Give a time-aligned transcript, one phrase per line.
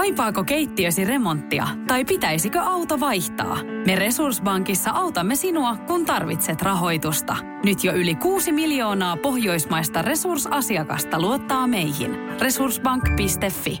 [0.00, 3.58] Kaipaako keittiösi remonttia tai pitäisikö auto vaihtaa?
[3.86, 7.36] Me Resurssbankissa autamme sinua, kun tarvitset rahoitusta.
[7.64, 12.16] Nyt jo yli 6 miljoonaa pohjoismaista resursasiakasta luottaa meihin.
[12.40, 13.78] Resurssbank.fi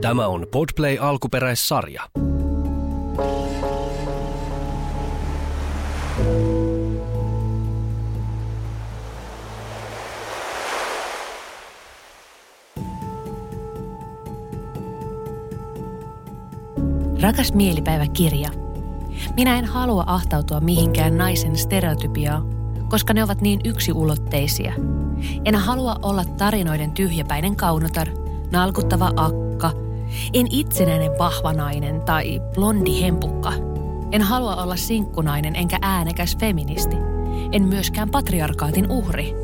[0.00, 2.02] Tämä on Podplay alkuperäissarja.
[17.24, 18.50] Rakas mielipäiväkirja.
[19.36, 22.42] Minä en halua ahtautua mihinkään naisen stereotypiaa,
[22.88, 24.72] koska ne ovat niin yksiulotteisia.
[25.44, 28.08] En halua olla tarinoiden tyhjäpäinen kaunotar,
[28.52, 29.72] nalkuttava akka,
[30.34, 33.52] en itsenäinen vahva nainen tai blondi hempukka.
[34.12, 36.96] En halua olla sinkkunainen enkä äänekäs feministi.
[37.52, 39.34] En myöskään patriarkaatin uhri.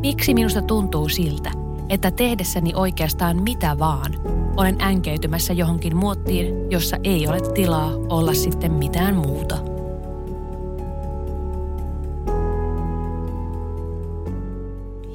[0.00, 1.50] Miksi minusta tuntuu siltä,
[1.88, 8.72] että tehdessäni oikeastaan mitä vaan, olen änkeytymässä johonkin muottiin, jossa ei ole tilaa olla sitten
[8.72, 9.58] mitään muuta.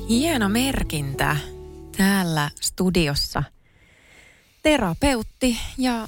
[0.09, 1.37] Hieno merkintä
[1.97, 3.43] täällä studiossa.
[4.63, 6.07] Terapeutti ja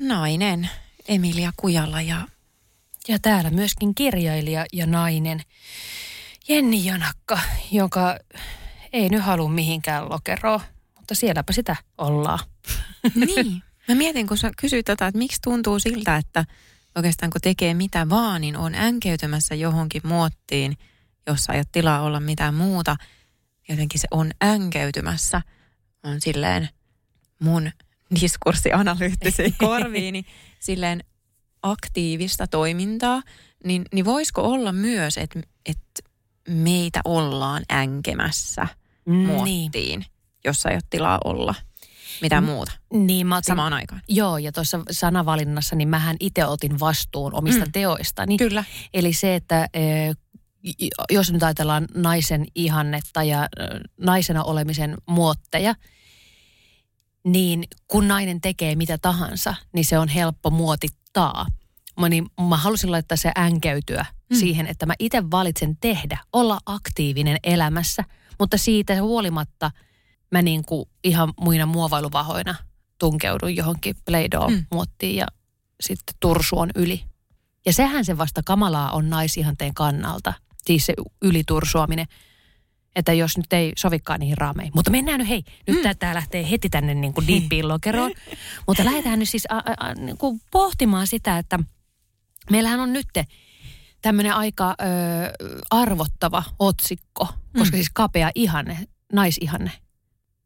[0.00, 0.70] nainen
[1.08, 2.16] Emilia Kujala ja
[3.08, 5.40] Ja täällä myöskin kirjailija ja nainen
[6.48, 7.38] Jenni Janakka,
[7.72, 8.18] joka
[8.92, 10.60] ei nyt halua mihinkään lokeroon,
[11.10, 12.38] mutta sielläpä sitä ollaan.
[13.26, 13.62] niin.
[13.88, 16.44] Mä mietin, kun sä kysyit tätä, että miksi tuntuu siltä, että
[16.96, 20.76] oikeastaan kun tekee mitä vaan, niin on änkeytymässä johonkin muottiin,
[21.26, 22.96] jossa ei ole tilaa olla mitään muuta.
[23.68, 25.42] Jotenkin se on änkeytymässä.
[26.02, 26.68] On silleen
[27.40, 27.70] mun
[28.20, 30.24] diskurssianalyyttisiin korviini
[30.60, 31.04] silleen
[31.62, 33.22] aktiivista toimintaa,
[33.64, 36.02] niin, niin voisiko olla myös, että, että
[36.48, 38.66] meitä ollaan änkemässä
[39.06, 40.04] Mm, niin.
[40.44, 41.54] Jossa ei ole tilaa olla
[42.22, 44.00] mitään muuta Niin mä otin, samaan aikaan.
[44.08, 47.66] Joo, ja tuossa sanavalinnassa, niin mähän itse otin vastuun omista Mm.
[47.68, 47.72] mm.
[47.72, 48.36] teoistani.
[48.36, 48.64] Kyllä.
[48.94, 50.16] Eli se, että eh,
[51.10, 53.48] jos nyt ajatellaan naisen ihannetta ja
[54.00, 55.74] naisena olemisen muotteja,
[57.24, 61.46] niin kun nainen tekee mitä tahansa, niin se on helppo muotittaa.
[62.00, 64.36] Mä, niin, mä halusin laittaa se änkeytyä Mm.
[64.36, 64.40] mm.
[64.40, 68.04] siihen, että mä itse valitsen tehdä, olla aktiivinen elämässä,
[68.38, 69.70] mutta siitä huolimatta
[70.32, 72.54] mä niin kuin ihan muina muovailuvahoina
[72.98, 75.26] tunkeudun johonkin Play-Doh-muottiin ja
[75.80, 77.04] sitten tursuon yli.
[77.66, 80.32] Ja sehän se vasta kamalaa on naisihanteen kannalta,
[80.64, 82.06] siis se ylitursuaminen,
[82.96, 84.72] että jos nyt ei sovikaan niihin raameihin.
[84.74, 85.90] Mutta mennään nyt, hei, nyt mm.
[85.98, 88.12] tämä lähtee heti tänne niin kuin deepiin lokeroon.
[88.66, 91.58] Mutta lähdetään nyt siis a, a, a, niin kuin pohtimaan sitä, että
[92.50, 93.08] meillähän on nyt
[94.02, 94.84] tämmöinen aika ö,
[95.70, 97.78] arvottava otsikko, koska Mm.
[97.78, 98.78] siis kapea ihanne,
[99.12, 99.70] naisihanne.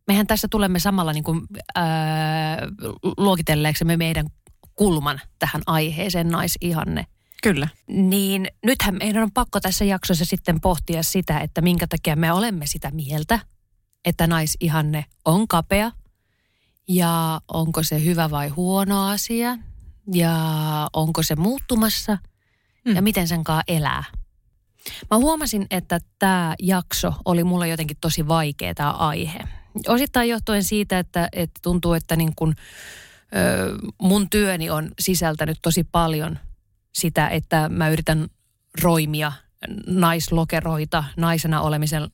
[0.06, 1.40] Mehän tässä tulemme samalla niin kuin,
[1.78, 1.80] ö,
[3.16, 4.26] luokitelleeksemme meidän
[4.76, 7.06] kulman tähän aiheeseen naisihanne.
[7.42, 7.68] Kyllä.
[7.86, 12.66] Niin nythän meidän on pakko tässä jaksossa sitten pohtia sitä, että minkä takia me olemme
[12.66, 13.38] sitä mieltä,
[14.04, 15.92] että naisihanne on kapea
[16.88, 19.58] ja onko se hyvä vai huono asia
[20.14, 20.36] ja
[20.92, 22.18] onko se muuttumassa
[22.84, 22.94] Mm.
[22.94, 24.04] ja miten sen kanssa elää.
[25.10, 29.38] Mä huomasin, että tämä jakso oli mulle jotenkin tosi vaikea tämä aihe.
[29.88, 32.54] Osittain johtuen siitä, että, että tuntuu, että niin kun,
[33.36, 36.38] ö, mun työni on sisältänyt tosi paljon
[36.92, 38.28] sitä, että mä yritän
[38.82, 39.32] roimia
[39.86, 42.08] naislokeroita, naisena olemisen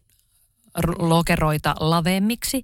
[0.98, 2.62] lokeroita laveemmiksi,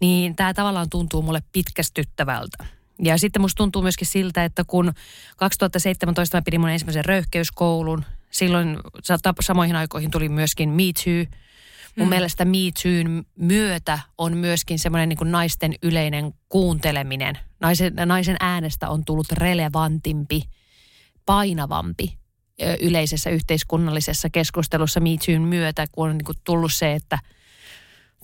[0.00, 2.64] niin tämä tavallaan tuntuu mulle pitkästyttävältä.
[3.02, 4.92] Ja sitten musta tuntuu myöskin siltä, että kun
[5.36, 8.78] 2017 mä pidin mun ensimmäisen röyhkeyskoulun, silloin
[9.40, 11.38] samoihin aikoihin tuli myöskin Me Too.
[11.98, 12.10] Mun Mm.
[12.10, 17.38] mielestä Me Toon myötä on myöskin semmoinen niin naisten yleinen kuunteleminen.
[17.60, 20.42] Naisen, naisen äänestä on tullut relevantimpi,
[21.26, 22.18] painavampi
[22.80, 27.18] yleisessä yhteiskunnallisessa keskustelussa Me Toon myötä, kun on niin kuin tullut se, että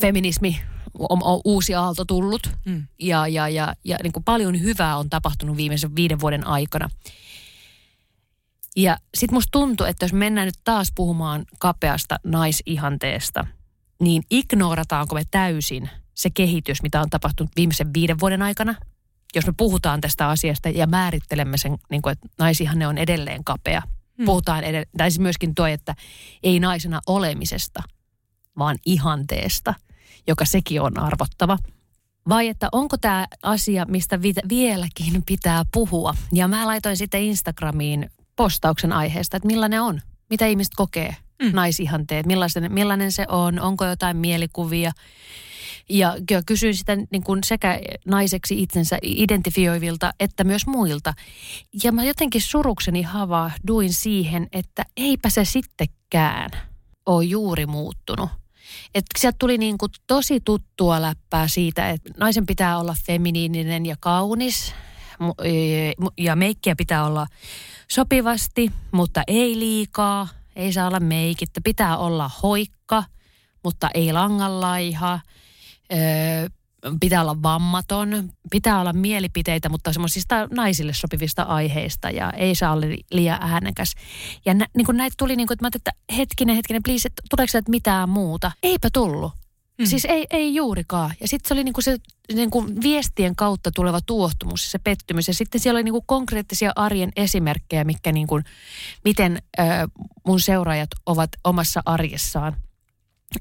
[0.00, 0.60] feminismi
[0.98, 2.86] on, on uusi aalto tullut Mm.
[2.98, 6.88] ja, ja, ja, ja niin kuin paljon hyvää on tapahtunut viimeisen viiden vuoden aikana.
[8.76, 13.46] Ja sitten musta tuntuu, että jos mennään nyt taas puhumaan kapeasta naisihanteesta,
[14.02, 18.74] niin ignorataanko me täysin se kehitys, mitä on tapahtunut viimeisen viiden vuoden aikana?
[19.34, 23.82] Jos me puhutaan tästä asiasta ja määrittelemme sen, niin kuin, että naisihanne on edelleen kapea.
[24.18, 24.24] Hmm.
[24.24, 25.94] Puhutaan edelleen, tai siis myöskin tuo, että
[26.42, 27.82] ei naisena olemisesta,
[28.58, 29.74] vaan ihanteesta,
[30.26, 31.58] joka sekin on arvottava.
[32.28, 36.14] Vai että onko tämä asia, mistä vi- vieläkin pitää puhua?
[36.32, 40.00] Ja mä laitoin sitten Instagramiin postauksen aiheesta, että millainen on,
[40.30, 41.50] mitä ihmiset kokee mm.
[41.52, 44.92] naisihanteet, millainen, millainen se on, onko jotain mielikuvia.
[45.88, 46.16] Ja
[46.46, 51.14] kysyin sitä niin kuin sekä naiseksi itsensä identifioivilta että myös muilta.
[51.84, 56.50] Ja mä jotenkin surukseni havahduin siihen, että eipä se sittenkään
[57.06, 58.30] ole juuri muuttunut.
[58.94, 63.96] Että sieltä tuli niin kuin tosi tuttua läppää siitä, että naisen pitää olla feminiininen ja
[64.00, 64.74] kaunis.
[66.18, 67.26] Ja meikkiä pitää olla
[67.88, 70.28] sopivasti, mutta ei liikaa.
[70.56, 71.60] Ei saa olla meikittä.
[71.64, 73.04] Pitää olla hoikka,
[73.64, 75.20] mutta ei langanlaiha.
[75.92, 76.48] Öö,
[77.00, 82.86] pitää olla vammaton, pitää olla mielipiteitä, mutta semmoisista naisille sopivista aiheista ja ei saa olla
[83.10, 83.94] liian äänekäs.
[84.44, 87.50] Ja nä, niin näitä tuli, niin kuin, että mä että hetkinen, hetkinen, please, että tuleeko
[87.50, 88.52] sieltä mitään muuta?
[88.62, 89.41] Eipä tullut.
[89.82, 89.90] Hmm.
[89.90, 91.14] Siis ei, ei juurikaan.
[91.20, 91.98] Ja sitten se oli niin kuin se
[92.34, 95.28] niin kuin viestien kautta tuleva tuohtumus, se pettymys.
[95.28, 98.44] Ja sitten siellä oli niin kuin konkreettisia arjen esimerkkejä, mikä niin kuin,
[99.04, 99.66] miten äh,
[100.26, 102.56] mun seuraajat ovat omassa arjessaan–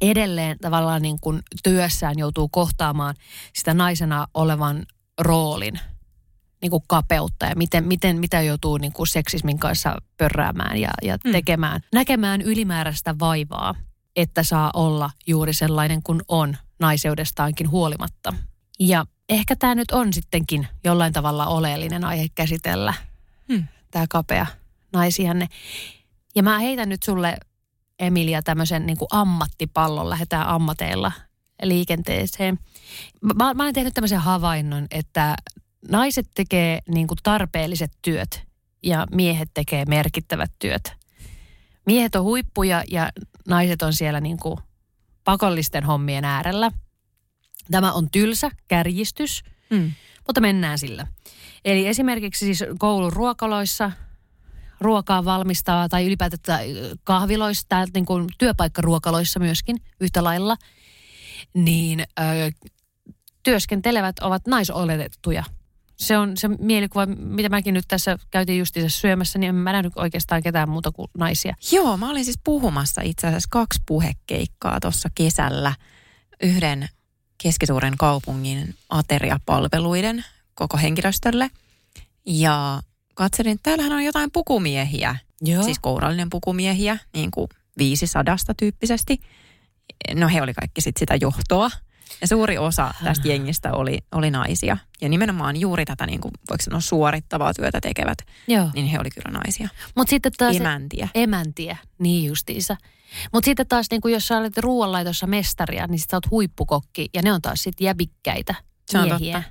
[0.01, 3.15] edelleen tavallaan niin kuin työssään joutuu kohtaamaan
[3.53, 4.85] sitä naisena olevan
[5.21, 5.79] roolin
[6.61, 11.17] niin kuin kapeutta ja miten, miten, mitä joutuu niin kuin seksismin kanssa pörräämään ja, ja
[11.25, 11.31] mm.
[11.31, 11.81] tekemään.
[11.93, 13.75] Näkemään ylimääräistä vaivaa,
[14.15, 18.33] että saa olla juuri sellainen kuin on naiseudestaankin huolimatta.
[18.79, 22.93] Ja ehkä tämä nyt on sittenkin jollain tavalla oleellinen aihe käsitellä,
[23.47, 23.67] mm.
[23.91, 24.45] tämä kapea
[24.93, 25.47] naisihanne.
[26.35, 27.37] Ja mä heitän nyt sulle
[27.99, 31.11] Emilia tämmöisen niin ammattipallon, lähdetään ammateilla
[31.63, 32.59] liikenteeseen.
[33.21, 35.35] Mä, mä olen tehnyt tämmöisen havainnon, että
[35.89, 38.43] naiset tekee niin kuin tarpeelliset työt
[38.83, 41.00] ja miehet tekee merkittävät työt.
[41.85, 43.09] Miehet on huippuja ja
[43.47, 44.57] naiset on siellä niin kuin
[45.23, 46.71] pakollisten hommien äärellä.
[47.71, 49.91] Tämä on tylsä kärjistys, mm.
[50.27, 51.07] mutta mennään sillä.
[51.65, 53.91] Eli esimerkiksi siis koulun ruokaloissa–
[54.81, 56.61] ruokaa valmistaa tai ylipäätään
[57.03, 60.57] kahviloissa, tai niin kuin työpaikkaruokaloissa myöskin yhtä lailla,
[61.53, 62.23] niin ö,
[63.43, 65.43] työskentelevät ovat naisoletettuja.
[66.01, 69.93] Se on se mielikuva, mitä mäkin nyt tässä käytiin justiinsa syömässä, niin en mä nähnyt
[69.95, 71.55] oikeastaan ketään muuta kuin naisia.
[71.71, 75.73] Joo, mä olin siis puhumassa itse asiassa kaksi puhekeikkaa tuossa kesällä
[76.43, 76.89] yhden
[77.43, 81.49] keskisuuren kaupungin ateriapalveluiden koko henkilöstölle.
[82.25, 82.81] Ja
[83.13, 85.15] katselin, että täällähän on jotain pukumiehiä.
[85.41, 85.63] Joo.
[85.63, 89.19] Siis kourallinen pukumiehiä, niin kuin viisi sadasta tyyppisesti.
[90.15, 91.71] No he oli kaikki sit sitä johtoa.
[92.21, 94.77] Ja suuri osa tästä jengistä oli, oli naisia.
[95.01, 98.17] Ja nimenomaan juuri tätä, niin kuin, voiko sanoa, suorittavaa työtä tekevät,
[98.47, 98.69] Joo.
[98.73, 99.69] niin he oli kyllä naisia.
[99.95, 101.09] Mut sitten taas, emäntiä.
[101.15, 102.77] Emäntiä, niin justiinsa.
[103.33, 107.09] Mutta sitten taas, niin kuin jos sä olet ruoanlaitossa mestaria, niin sä oot huippukokki.
[107.13, 108.55] Ja ne on taas sitten jäbikkäitä
[108.93, 109.43] miehiä.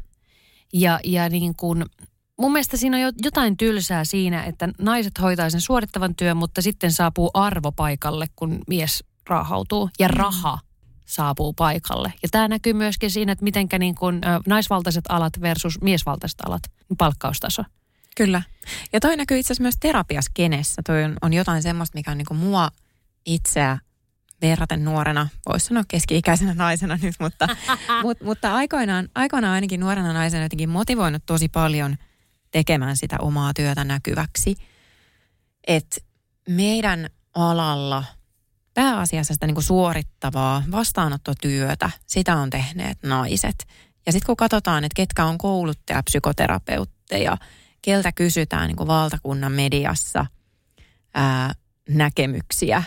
[0.73, 1.85] Ja, ja niin kuin,
[2.39, 6.93] mun mielestä siinä on jotain tylsää siinä, että naiset hoitaa sen suorittavan työn, mutta sitten
[6.93, 10.17] saapuu arvo paikalle, kun mies raahautuu ja mm.
[10.17, 10.59] raha
[11.11, 12.13] saapuu paikalle.
[12.23, 16.63] Ja tämä näkyy myöskin siinä, että mitenkä niin kuin, naisvaltaiset alat versus miesvaltaiset alat,
[16.99, 17.63] palkkaustaso.
[18.17, 18.43] Kyllä.
[18.93, 20.83] Ja toi näkyy itse asiassa myös terapiaskenessä.
[20.87, 22.71] Toi on, on jotain semmoista, mikä on niin kuin mua
[23.27, 23.79] itseä
[24.43, 27.49] verraten nuorena, voisi sanoa keski-ikäisenä naisena nyt, mutta,
[28.03, 31.97] mutta, mutta aikoinaan, aikoinaan ainakin nuorena naisena jotenkin motivoinut tosi paljon–
[32.51, 34.57] tekemään sitä omaa työtä näkyväksi.
[35.67, 36.01] Että
[36.49, 38.05] meidän alalla
[38.75, 43.67] pääasiassa sitä niin kuin suorittavaa vastaanottotyötä, sitä on tehneet naiset.
[44.07, 47.37] Ja sitten kun katsotaan, että ketkä on kouluttaja, psykoterapeutteja,
[47.83, 50.27] keltä kysytään niin kuin valtakunnan mediassa
[51.15, 51.53] ää,
[51.89, 52.83] näkemyksiä,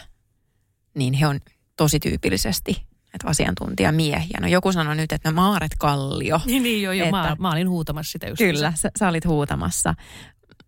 [0.95, 1.39] niin he on
[1.77, 4.37] tosi tyypillisesti että asiantuntijamiehiä.
[4.41, 6.39] No joku sanoi nyt, että no Maaret Kallio.
[6.45, 8.37] Niin, niin joo, joo että, mä, mä olin huutamassa sitä just.
[8.37, 9.93] Kyllä, sä, sä olit huutamassa.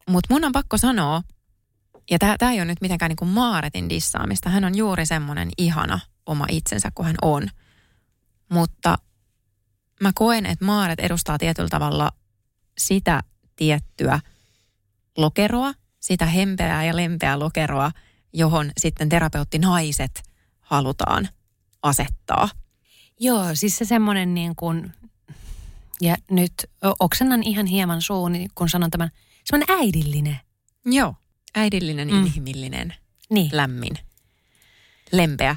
[0.09, 1.21] Mutta mun on pakko sanoa,
[2.11, 4.49] ja tämä ei ole nyt mitenkään niin kuin Maaretin dissaamista.
[4.49, 7.47] Hän on juuri semmoinen ihana oma itsensä kuin hän on.
[8.49, 8.97] Mutta
[10.01, 12.11] mä koen, että Maaret edustaa tietyllä tavalla
[12.77, 13.23] sitä
[13.55, 14.19] tiettyä
[15.17, 17.91] lokeroa, sitä hempeää ja lempeää lokeroa,
[18.33, 20.23] johon sitten terapeutti naiset
[20.59, 21.29] halutaan
[21.83, 22.49] asettaa.
[23.19, 24.93] Joo, siis se semmoinen niin kuin,
[26.01, 26.53] ja nyt
[26.99, 29.09] oksennan ihan hieman suuni, kun sanon tämän,
[29.43, 30.39] semmoinen äidillinen.
[30.85, 31.15] Joo,
[31.55, 32.25] äidillinen, mm.
[32.25, 32.93] inhimillinen,
[33.29, 33.49] niin.
[33.53, 33.97] lämmin,
[35.11, 35.55] lempeä.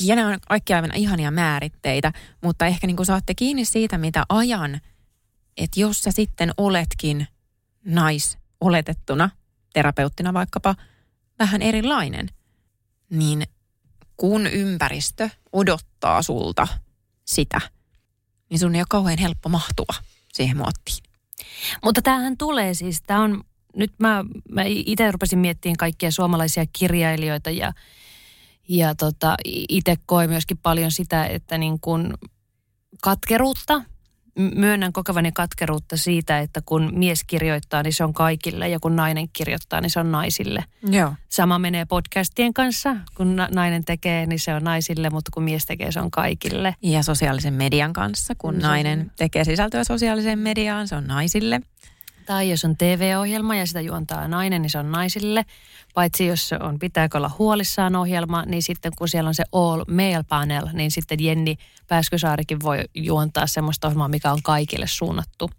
[0.00, 2.12] Ja ne on kaikki aivan ihania määritteitä,
[2.42, 4.80] mutta ehkä niin kuin saatte kiinni siitä, mitä ajan,
[5.56, 7.26] että jos sä sitten oletkin
[7.84, 9.30] nais oletettuna,
[9.72, 10.74] terapeuttina vaikkapa,
[11.38, 12.28] vähän erilainen,
[13.10, 13.46] niin
[14.16, 16.68] kun ympäristö odottaa sulta
[17.24, 17.60] sitä,
[18.50, 19.94] niin sun ei ole kauhean helppo mahtua
[20.32, 21.04] siihen muottiin.
[21.84, 23.44] Mutta tämähän tulee siis, tämä on,
[23.76, 27.72] nyt mä, mä itse rupesin miettimään kaikkia suomalaisia kirjailijoita ja,
[28.68, 29.36] Ja tota,
[29.68, 32.14] itse koen myöskin paljon sitä, että niin kuin
[33.02, 33.82] katkeruutta–
[34.36, 39.28] myönnän kokevani katkeruutta siitä, että kun mies kirjoittaa, niin se on kaikille ja kun nainen
[39.32, 40.64] kirjoittaa, niin se on naisille.
[40.90, 41.12] Joo.
[41.28, 42.96] Sama menee podcastien kanssa.
[43.14, 46.74] Kun nainen tekee, niin se on naisille, mutta kun mies tekee, se on kaikille.
[46.82, 48.34] Ja sosiaalisen median kanssa.
[48.38, 51.60] Kun nainen tekee sisältöä sosiaaliseen mediaan, se on naisille.
[52.26, 55.44] Tai jos on TV-ohjelma ja sitä juontaa nainen, niin se on naisille.
[55.94, 60.24] Paitsi jos on pitääkö olla huolissaan ohjelma, niin sitten kun siellä on se all male
[60.28, 61.56] panel, niin sitten Jenni
[61.88, 65.50] Pääskysaarikin voi juontaa semmoista ohjelmaa, mikä on kaikille suunnattu.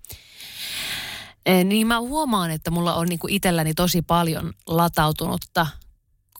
[1.46, 5.68] E, niin mä huomaan, että mulla on niinku itselläni tosi paljon latautunutta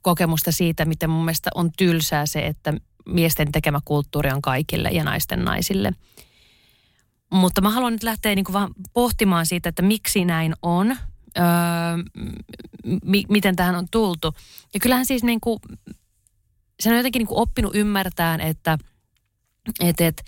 [0.02, 2.74] kokemusta siitä, miten mun mielestä on tylsää se, että
[3.06, 5.94] miesten tekemä kulttuuri on kaikille ja naisten naisille–
[7.30, 10.92] mutta mä haluan nyt lähteä niin kuin vaan pohtimaan siitä, että miksi näin on,
[11.38, 11.46] öö,
[13.04, 14.34] mi- miten tähän on tultu.
[14.74, 15.60] Ja kyllähän siis niin kuin,
[16.80, 18.78] sen on jotenkin niin kuin oppinut ymmärtämään, että
[19.80, 20.24] et, et,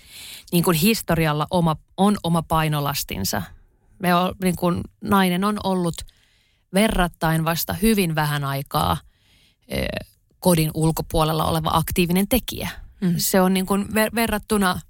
[0.52, 3.42] niin kuin historialla oma, on oma painolastinsa.
[3.98, 5.94] Me on, niin kuin, nainen on ollut
[6.74, 8.96] verrattain vasta hyvin vähän aikaa
[9.72, 9.76] ö,
[10.38, 12.68] kodin ulkopuolella oleva aktiivinen tekijä.
[13.00, 13.14] Mm.
[13.16, 14.80] Se on niin kuin ver- verrattuna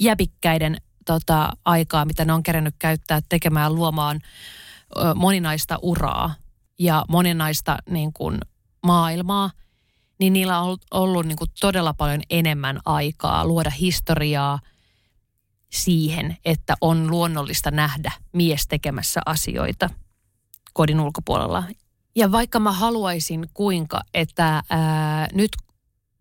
[0.00, 4.20] jäpikkäiden tota, aikaa, mitä ne on kerännyt käyttää tekemään luomaan
[4.96, 6.34] ö, moninaista uraa
[6.78, 8.38] ja moninaista niin kuin,
[8.86, 9.50] maailmaa,
[10.18, 14.58] niin niillä on ollut, niin kuin, todella paljon enemmän aikaa luoda historiaa
[15.72, 19.90] siihen, että on luonnollista nähdä mies tekemässä asioita
[20.72, 21.64] kodin ulkopuolella.
[22.16, 25.50] Ja vaikka mä haluaisin kuinka, että ää, nyt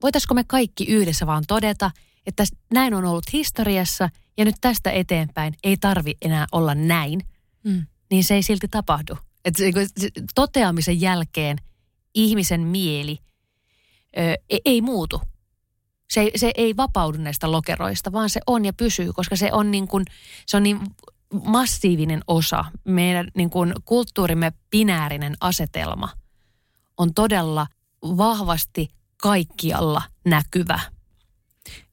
[0.01, 1.91] voitaisiko me kaikki yhdessä vaan todeta,
[2.25, 7.21] että näin on ollut historiassa– ja nyt tästä eteenpäin ei tarvi enää olla näin,
[7.63, 7.85] mm.
[8.11, 9.17] niin se ei silti tapahdu.
[9.45, 9.55] Et
[10.35, 11.57] toteamisen jälkeen
[12.13, 13.17] ihmisen mieli
[14.17, 15.21] ö, e, ei muutu.
[16.13, 19.87] Se, se ei vapaudu näistä lokeroista, vaan se on ja pysyy, koska se on niin,
[19.87, 20.05] kuin,
[20.45, 20.79] se on niin
[21.45, 22.65] massiivinen osa.
[22.83, 26.09] Meidän niin kuin kulttuurimme binäärinen asetelma
[26.97, 27.67] on todella
[28.01, 28.89] vahvasti
[29.21, 30.79] kaikkialla näkyvä.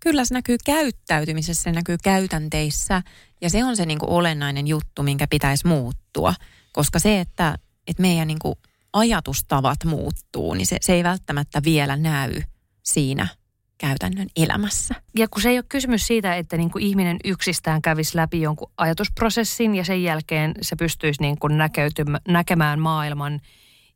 [0.00, 3.02] Kyllä se näkyy käyttäytymisessä, se näkyy käytänteissä
[3.40, 6.34] ja se on se niin kuin olennainen juttu, minkä pitäisi muuttua.
[6.72, 8.54] Koska se, että, että meidän niin kuin
[8.92, 12.42] ajatustavat muuttuu, niin se, se ei välttämättä vielä näy
[12.82, 13.28] siinä
[13.78, 14.94] käytännön elämässä.
[15.18, 18.70] Ja kun se ei ole kysymys siitä, että niin kuin ihminen yksistään kävisi läpi jonkun
[18.76, 21.52] ajatusprosessin ja sen jälkeen se pystyisi niin kuin
[22.28, 23.40] näkemään maailman–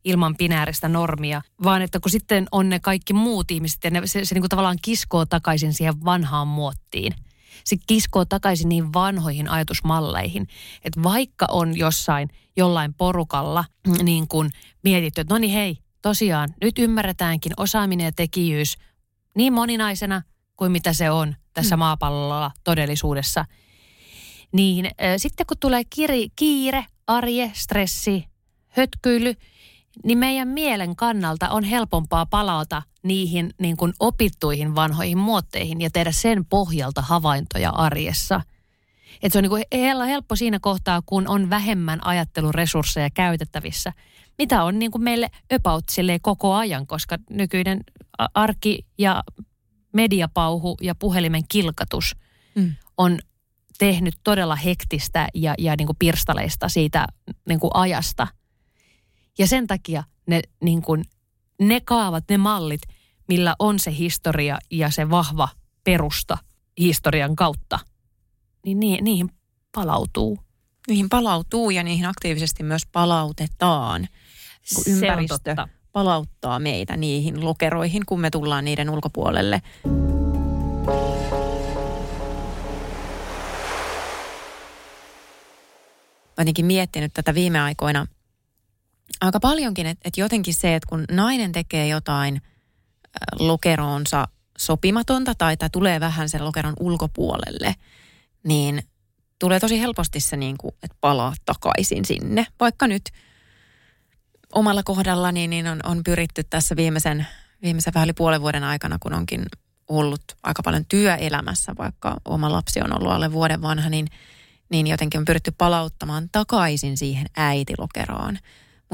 [0.04, 4.24] ilman binääristä normia, vaan että kun sitten on ne kaikki muut ihmiset ja ne, se,
[4.24, 7.14] se niin kuin tavallaan kiskoo takaisin siihen vanhaan muottiin.
[7.64, 10.46] Se kiskoo takaisin niin vanhoihin ajatusmalleihin,
[10.84, 13.64] että vaikka on jossain jollain porukalla
[14.02, 14.50] niin kuin
[14.84, 18.76] mietitty, että no niin hei, tosiaan nyt ymmärretäänkin osaaminen ja tekijyys
[19.36, 20.22] niin moninaisena
[20.56, 21.78] kuin mitä se on tässä mm.
[21.78, 23.44] maapallolla todellisuudessa.
[24.52, 28.24] Niin äh, sitten kun tulee kiri, kiire, arje, stressi,
[28.68, 29.34] hötkyily–
[30.04, 36.12] niin meidän mielen kannalta on helpompaa palata niihin niin kuin opittuihin vanhoihin muotteihin ja tehdä
[36.12, 38.40] sen pohjalta havaintoja arjessa.
[39.22, 39.64] Et se on niin kuin
[40.06, 43.92] helppo siinä kohtaa, kun on vähemmän ajatteluresursseja käytettävissä,
[44.38, 45.84] mitä on niin kuin meille about
[46.22, 47.80] koko ajan, koska nykyinen
[48.34, 49.24] arki ja
[49.92, 52.16] mediapauhu ja puhelimen kilkatus
[52.54, 52.72] mm.
[52.96, 53.18] on
[53.78, 57.06] tehnyt todella hektistä ja, ja niin kuin pirstaleista siitä
[57.48, 58.26] niin kuin ajasta–
[59.38, 61.04] ja sen takia ne, niin kuin,
[61.60, 62.82] ne kaavat, ne mallit,
[63.28, 65.48] millä on se historia ja se vahva
[65.84, 66.38] perusta
[66.78, 67.78] historian kautta,
[68.64, 69.30] niin niihin
[69.74, 70.38] palautuu.
[70.88, 74.08] Niihin palautuu ja niihin aktiivisesti myös palautetaan.
[74.74, 75.56] Kun ympäristö
[75.92, 79.62] palauttaa meitä niihin lokeroihin, kun me tullaan niiden ulkopuolelle.
[86.36, 88.06] Mä miettinyt tätä viime aikoina
[89.20, 92.42] aika paljonkin, että, että jotenkin se, että kun nainen tekee jotain
[93.38, 97.74] lokeroonsa sopimatonta tai, tai tulee vähän sen lokeron ulkopuolelle,
[98.44, 98.82] niin
[99.38, 102.46] tulee tosi helposti se, niin kuin, että palaa takaisin sinne.
[102.60, 103.02] Vaikka nyt
[104.52, 107.26] omalla kohdallani niin on, on pyritty tässä viimeisen,
[107.62, 109.44] viimeisen vähän yli puolen vuoden aikana, kun onkin
[109.88, 114.06] ollut aika paljon työelämässä, vaikka oma lapsi on ollut alle vuoden vanha, niin,
[114.68, 118.38] niin jotenkin on pyritty palauttamaan takaisin siihen äitilokeroon.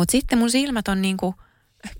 [0.00, 1.34] Mutta sitten mun silmät on niinku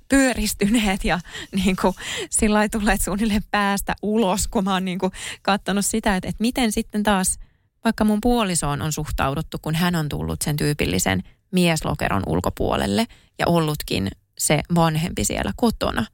[0.09, 1.21] pyöristyneet ja
[1.53, 1.95] niinku
[2.31, 5.11] sillä tulee suunnilleen päästä ulos, kun mä oon niinku
[5.43, 7.39] katsonut sitä, että, että miten sitten taas
[7.85, 13.07] vaikka mun puolisoon on suhtauduttu, kun hän on tullut sen tyypillisen mieslokeron ulkopuolelle
[13.39, 16.07] ja ollutkin se vanhempi siellä kotona.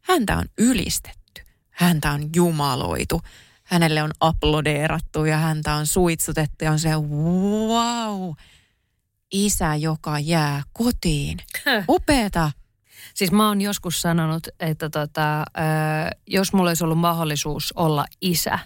[0.00, 3.20] häntä on ylistetty, häntä on jumaloitu,
[3.64, 8.32] hänelle on aplodeerattu ja häntä on suitsutettu ja on se wow,
[9.32, 11.38] isä, joka jää kotiin.
[11.88, 12.52] Upeeta.
[13.14, 15.44] Siis mä oon joskus sanonut, että tota,
[16.26, 18.58] jos mulla olisi ollut mahdollisuus olla isä,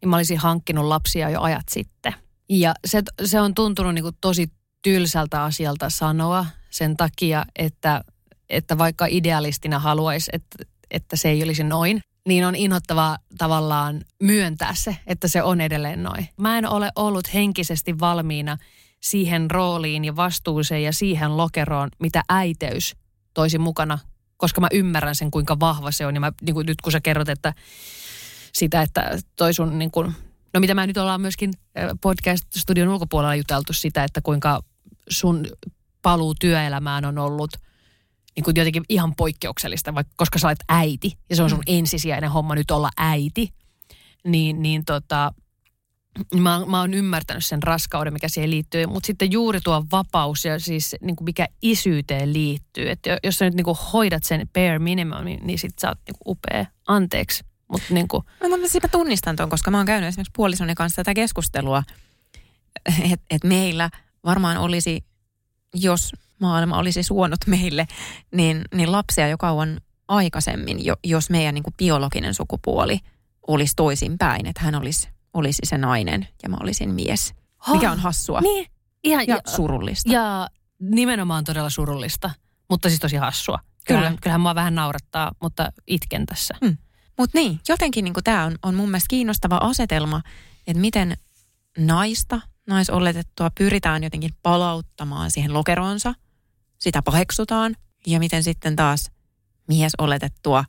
[0.00, 2.14] niin mä olisin hankkinut lapsia jo ajat sitten.
[2.48, 8.04] Ja se, se on tuntunut niin kuin tosi tylsältä asialta sanoa sen takia, että,
[8.48, 14.74] että vaikka idealistina haluaisi, että, että se ei olisi noin, niin on inhottavaa tavallaan myöntää
[14.74, 16.28] se, että se on edelleen noin.
[16.36, 18.58] Mä en ole ollut henkisesti valmiina
[19.00, 22.96] siihen rooliin ja vastuuseen ja siihen lokeroon, mitä äiteys
[23.34, 23.98] toisi mukana,
[24.36, 26.14] koska mä ymmärrän sen, kuinka vahva se on.
[26.14, 27.54] Ja mä, niin kuin nyt kun sä kerrot, että
[28.52, 30.12] sitä, että toi sun, niin kuin,
[30.54, 31.50] no mitä mä nyt ollaan myöskin
[32.00, 34.62] podcast-studion ulkopuolella juteltu sitä, että kuinka
[35.10, 35.46] sun
[36.02, 37.50] paluu työelämään on ollut
[38.36, 41.64] niin kuin jotenkin ihan poikkeuksellista, vaikka, koska sä olet äiti ja se on sun mm.
[41.78, 43.52] ensisijainen homma nyt olla äiti,
[44.24, 45.32] niin, niin tota,
[46.34, 50.58] mä, mä oon ymmärtänyt sen raskauden, mikä siihen liittyy, mutta sitten juuri tuo vapaus ja
[50.58, 54.78] siis niin kuin mikä isyyteen liittyy, että jos sä nyt niin kuin hoidat sen bare
[54.78, 56.66] minimum, niin sit sä oot niin kuin upea.
[56.86, 57.44] Anteeksi.
[57.68, 58.24] Mutta niin kuin...
[58.42, 61.82] no, mutta mä tunnistan tuon, koska mä oon käynyt esimerkiksi puolisoni kanssa tätä keskustelua,
[63.12, 63.90] että et meillä
[64.24, 65.04] varmaan olisi,
[65.74, 67.86] jos maailma olisi suonut meille,
[68.34, 72.98] niin, niin lapsia jo kauan aikaisemmin, jo, jos meidän niin kuin biologinen sukupuoli
[73.46, 77.34] olisi toisinpäin, että hän olisi olisi se nainen ja mä olisin mies.
[77.72, 78.66] Mikä on hassua niin,
[79.04, 80.12] ihan, ja, ja surullista.
[80.12, 82.30] Ja nimenomaan todella surullista,
[82.70, 83.58] mutta siis tosi hassua.
[83.58, 83.98] Kyllä.
[83.98, 86.54] Kyllähän, kyllähän mua vähän naurattaa, mutta itken tässä.
[86.64, 86.76] Hmm.
[87.18, 90.22] Mutta niin, jotenkin niin tämä on, on mun mielestä kiinnostava asetelma,
[90.66, 91.16] että miten
[91.78, 96.14] naista, naisoletettua pyritään jotenkin palauttamaan siihen lokeroonsa,
[96.78, 99.10] sitä paheksutaan, ja miten sitten taas
[99.68, 100.64] mies oletettua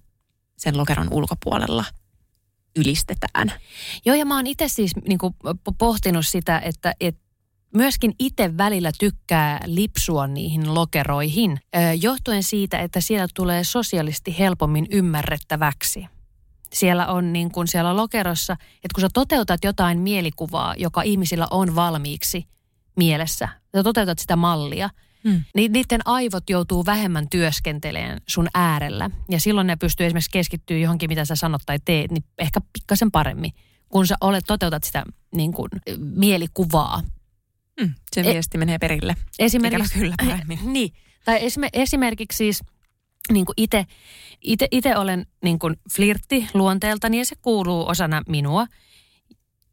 [0.58, 1.86] sen lokeron ulkopuolella–
[2.76, 3.54] ylistetään.
[4.06, 5.34] Joo, ja mä oon itse siis niin kuin,
[5.78, 7.22] pohtinut sitä, että, että
[7.76, 11.60] myöskin itse välillä tykkää lipsua niihin lokeroihin,
[12.02, 16.06] johtuen siitä, että siellä tulee sosiaalisesti helpommin ymmärrettäväksi.
[16.74, 21.76] Siellä on niin kuin siellä lokerossa, että kun sä toteutat jotain mielikuvaa, joka ihmisillä on
[21.76, 22.48] valmiiksi
[22.96, 24.90] mielessä, sä toteutat sitä mallia–
[25.24, 25.44] Hmm.
[25.56, 29.10] Niin niiden aivot joutuu vähemmän työskentelemään sun äärellä.
[29.30, 33.12] Ja silloin ne pystyy esimerkiksi keskittyä johonkin, mitä sä sanot tai teet, niin ehkä pikkasen
[33.12, 33.52] paremmin,
[33.90, 35.04] kun sä olet, toteutat sitä
[35.36, 37.04] niin kuin, mielikuvaa.
[37.82, 37.94] Hmm.
[38.16, 39.16] Se e- viesti menee perille.
[39.40, 40.60] Esimerkiksi, kyllä paremmin.
[40.64, 40.94] Niin.
[41.26, 41.40] Tai
[41.74, 42.64] esimerkiksi siis
[43.32, 43.86] niin kuin itse,
[44.72, 48.68] itse olen niin kuin flirtti luonteeltani ja se kuuluu osana minua–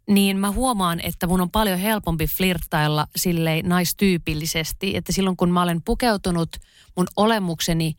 [0.09, 5.62] niin mä huomaan, että mun on paljon helpompi flirttailla silleen naistyypillisesti, että silloin kun mä
[5.62, 6.57] olen pukeutunut
[6.97, 7.97] mun olemukseni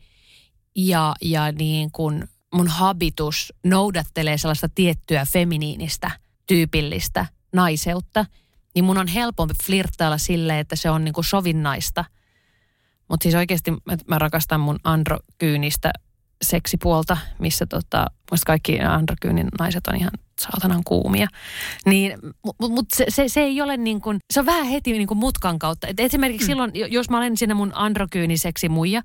[0.76, 6.10] ja, ja niin kun mun habitus noudattelee sellaista tiettyä feminiinistä,
[6.46, 8.26] tyypillistä naiseutta,
[8.74, 12.04] niin mun on helpompi flirttailla silleen, että se on niin kuin sovinnaista.
[13.08, 13.72] Mutta siis oikeasti
[14.06, 15.92] mä rakastan mun androkyynistä
[16.42, 18.06] seksipuolta, missä tota,
[18.46, 21.28] kaikki androkyynin naiset on ihan saatanan kuumia.
[21.86, 25.06] Niin, mutta mut se, se, se, ei ole niin kuin, se on vähän heti niin
[25.06, 25.86] kuin mutkan kautta.
[25.86, 26.50] Et esimerkiksi mm.
[26.50, 29.02] silloin, jos mä olen siinä mun androkyyniseksi muija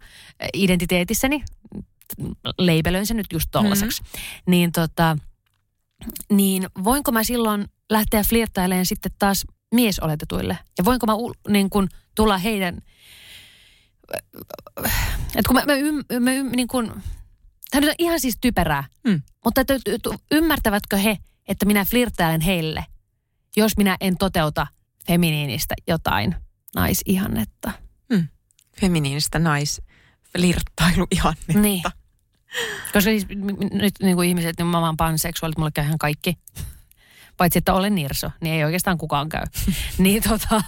[0.54, 1.44] identiteetissäni,
[2.58, 4.08] leipelöin sen nyt just tollaseksi, mm.
[4.48, 5.18] niin tota,
[6.32, 10.58] niin voinko mä silloin lähteä flirttailemaan sitten taas miesoletetuille?
[10.78, 11.14] Ja voinko mä
[11.48, 12.82] niin kuin, tulla heidän...
[15.36, 15.74] Että kun mä, mä,
[16.20, 16.92] mä, mä niin kuin,
[17.82, 18.84] Tämä on ihan siis typerää.
[19.04, 19.22] Mm.
[19.46, 19.74] Mutta että,
[20.32, 22.86] ymmärtävätkö he, että minä flirttailen heille,
[23.58, 24.68] jos minä en toteuta
[25.08, 26.36] feminiinistä jotain
[26.76, 27.72] naisihannetta?
[28.10, 28.28] Mm.
[28.82, 31.62] Feminiinistä naisflirttailuihannetta.
[31.62, 31.84] Niin.
[32.84, 33.28] Koska siis
[33.72, 36.38] nyt niin kuin ihmiset, niin mä vaan panseksuaalit, mulle käy ihan kaikki.
[37.38, 39.44] Paitsi, että olen Nirso, niin ei oikeastaan kukaan käy.
[39.98, 40.62] niin tota...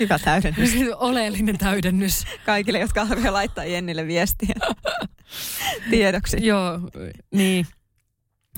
[0.00, 0.70] Hyvä täydennys.
[0.96, 2.24] Oleellinen täydennys.
[2.46, 4.54] Kaikille, jotka haluavat laittaa Jennille viestiä.
[5.90, 6.46] Tiedoksi.
[6.46, 6.80] Joo,
[7.30, 7.66] niin.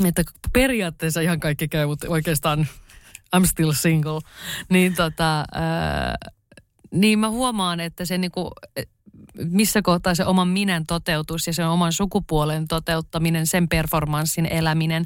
[0.05, 2.69] Että periaatteessa ihan kaikki käy, mutta oikeastaan
[3.37, 4.21] I'm still single.
[4.69, 6.17] Niin tota, ää,
[6.93, 8.51] niin mä huomaan, että se niinku,
[9.45, 15.05] missä kohtaa se oman minän toteutus ja sen oman sukupuolen toteuttaminen, sen performanssin eläminen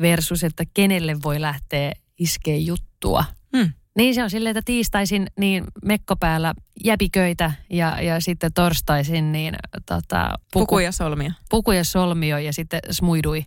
[0.00, 3.24] versus, että kenelle voi lähteä iskeä juttua.
[3.56, 3.72] Hmm.
[3.96, 6.54] Niin se on silleen, että tiistaisin niin mekko päällä
[6.84, 9.54] jäpiköitä ja, ja sitten torstaisin niin
[9.86, 11.30] tota, puku, puku ja solmio.
[11.50, 13.44] Puku ja solmio ja sitten smuidui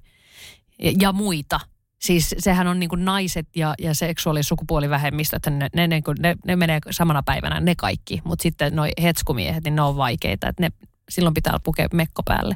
[0.81, 1.59] ja, ja muita.
[2.01, 6.01] Siis sehän on niin kuin naiset ja, ja seksuaali- ja sukupuolivähemmistö, että ne, ne, ne,
[6.19, 8.21] ne, ne menee samana päivänä, ne kaikki.
[8.23, 10.69] Mutta sitten noi hetskumiehet, niin ne on vaikeita, että ne,
[11.09, 12.55] silloin pitää pukea mekko päälle.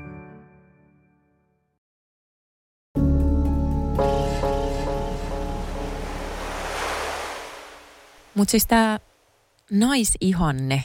[8.35, 8.99] Mutta siis tämä
[9.71, 10.83] naisihanne,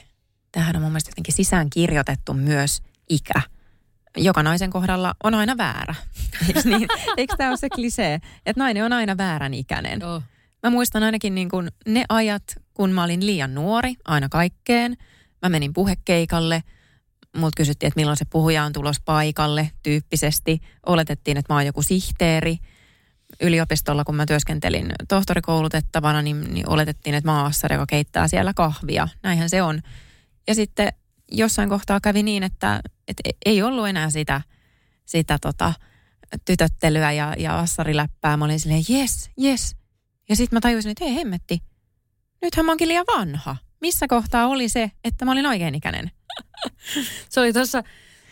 [0.52, 3.42] tähän on mun mielestä jotenkin sisään kirjoitettu myös ikä.
[4.16, 5.94] Joka naisen kohdalla on aina väärä.
[6.46, 6.88] Eikö, niin?
[7.16, 8.14] Eikö tämä ole se klisee,
[8.46, 10.00] että nainen on aina väärän ikäinen?
[10.00, 10.22] Joo.
[10.62, 12.42] Mä muistan ainakin niin kuin ne ajat,
[12.74, 14.96] kun mä olin liian nuori aina kaikkeen.
[15.42, 16.62] Mä menin puhekeikalle.
[17.36, 20.60] Mut kysyttiin, että milloin se puhuja on tulos paikalle tyyppisesti.
[20.86, 22.58] Oletettiin, että mä oon joku sihteeri.
[23.40, 29.08] Yliopistolla, kun mä työskentelin tohtorikoulutettavana, niin, niin oletettiin, että assari, joka keittää siellä kahvia.
[29.22, 29.82] Näinhän se on.
[30.48, 30.88] Ja sitten
[31.32, 34.40] jossain kohtaa kävi niin, että, että ei ollut enää sitä,
[35.06, 35.72] sitä tota,
[36.44, 38.36] tytöttelyä ja, ja assariläppää.
[38.36, 39.76] Mä olin silleen, yes, yes.
[40.28, 41.62] Ja sitten mä tajusin, että hei hemmetti,
[42.42, 43.56] nythän mä oonkin liian vanha.
[43.80, 46.10] Missä kohtaa oli se, että mä olin oikein ikäinen?
[47.30, 47.82] Se oli tuossa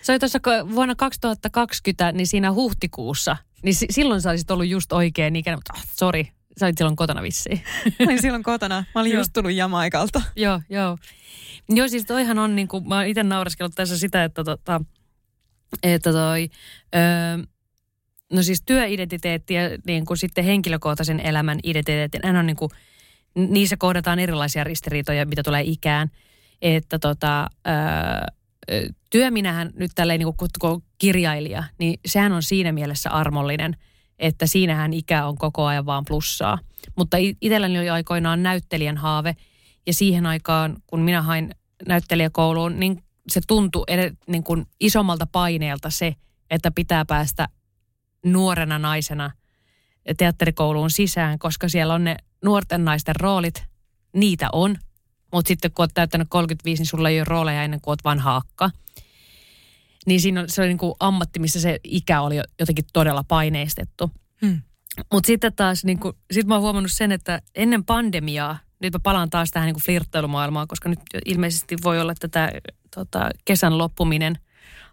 [0.04, 0.38] se oli tuossa
[0.74, 5.72] vuonna 2020, niin siinä huhtikuussa, niin si- silloin sä olisit ollut just oikein ikäinen, mutta
[5.76, 6.28] oh, sori,
[6.60, 7.62] sä olit silloin kotona vissiin.
[7.98, 8.84] Mä olin silloin kotona.
[8.94, 10.22] Mä olin just tullut Jamaikalta.
[10.36, 10.98] joo, joo.
[11.68, 14.80] Joo, siis toihan on, niin kuin, mä oon itse naureskellut tässä sitä, että, tota,
[15.82, 16.48] että toi,
[16.94, 17.44] öö,
[18.32, 22.70] no siis työidentiteetti ja niin kuin sitten henkilökohtaisen elämän identiteetti, nämä on niin kuin,
[23.34, 26.10] niissä kohdataan erilaisia ristiriitoja, mitä tulee ikään.
[26.62, 27.74] Että tota, öö,
[29.10, 33.76] työminähän nyt tälleen niin kuin kirjailija, niin sehän on siinä mielessä armollinen,
[34.18, 36.58] että siinähän ikä on koko ajan vaan plussaa.
[36.96, 39.36] Mutta itselläni oli aikoinaan näyttelijän haave,
[39.86, 41.54] ja siihen aikaan, kun minä hain
[41.88, 46.14] näyttelijäkouluun, niin se tuntui ed- niin kuin isommalta paineelta se,
[46.50, 47.48] että pitää päästä
[48.24, 49.30] nuorena naisena
[50.16, 53.64] teatterikouluun sisään, koska siellä on ne nuorten naisten roolit,
[54.12, 54.76] niitä on.
[55.34, 58.36] Mutta sitten kun olet täyttänyt 35, niin sulla ei ole rooleja ennen kuin olet vanha
[58.36, 58.70] akka.
[60.06, 63.24] Niin siinä on, se oli niin kuin ammatti, missä se ikä oli jo- jotenkin todella
[63.24, 64.10] paineistettu.
[64.46, 64.60] Hmm.
[65.12, 68.98] Mutta sitten taas, niin kuin, sit mä oon huomannut sen, että ennen pandemiaa, nyt mä
[68.98, 72.50] palaan taas tähän niin kuin flirttailumaailmaan, koska nyt ilmeisesti voi olla, että tämä
[72.94, 74.38] tota, kesän loppuminen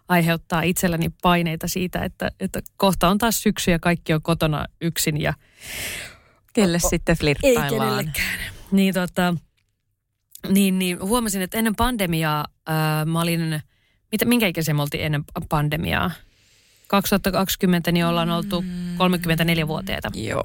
[0.08, 5.20] aiheuttaa itselläni paineita siitä, että, että kohta on taas syksy ja kaikki on kotona yksin
[5.20, 5.34] ja
[6.52, 8.12] Kelle sitten flirttaillaan?
[8.72, 9.34] niin, tota,
[10.48, 13.62] niin, niin huomasin, että ennen pandemiaa ää, mä olin,
[14.12, 16.10] mitä, minkä ikäisiä me oltiin ennen pandemiaa?
[16.86, 20.10] 2020 niin ollaan oltu 34-vuotiaita.
[20.14, 20.44] Joo.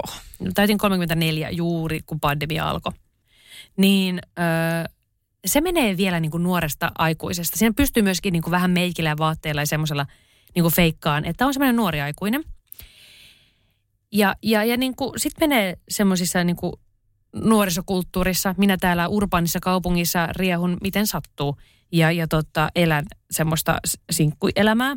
[0.54, 2.92] Täytin 34 juuri, kun pandemia alkoi.
[3.76, 4.44] Niin öö,
[5.46, 7.56] se menee vielä niin kuin nuoresta aikuisesta.
[7.56, 10.06] Siinä pystyy myöskin niin kuin vähän meikillä ja vaatteilla ja semmoisella
[10.54, 12.44] niin kuin feikkaan, että on semmoinen nuori aikuinen.
[14.12, 16.72] Ja, ja, ja niin kuin, sit menee semmoisissa niin kuin
[17.34, 21.56] nuorisokulttuurissa, minä täällä urbaanissa kaupungissa riehun miten sattuu.
[21.92, 23.78] Ja, ja tota, elän semmoista
[24.10, 24.96] sinkkuelämää,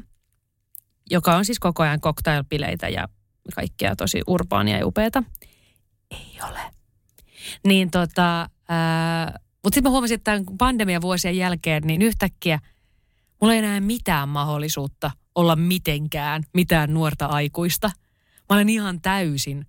[1.10, 3.08] joka on siis koko ajan cocktailpileitä ja
[3.56, 5.24] kaikkea tosi urbaania ja upeata.
[6.12, 6.60] Ei ole.
[7.68, 8.50] Niin tota,
[9.64, 12.60] mutta sitten mä huomasin, että tämän pandemian vuosien jälkeen, niin yhtäkkiä
[13.42, 17.88] mulla ei enää mitään mahdollisuutta olla mitenkään mitään nuorta aikuista.
[18.50, 19.66] Mä olen ihan täysin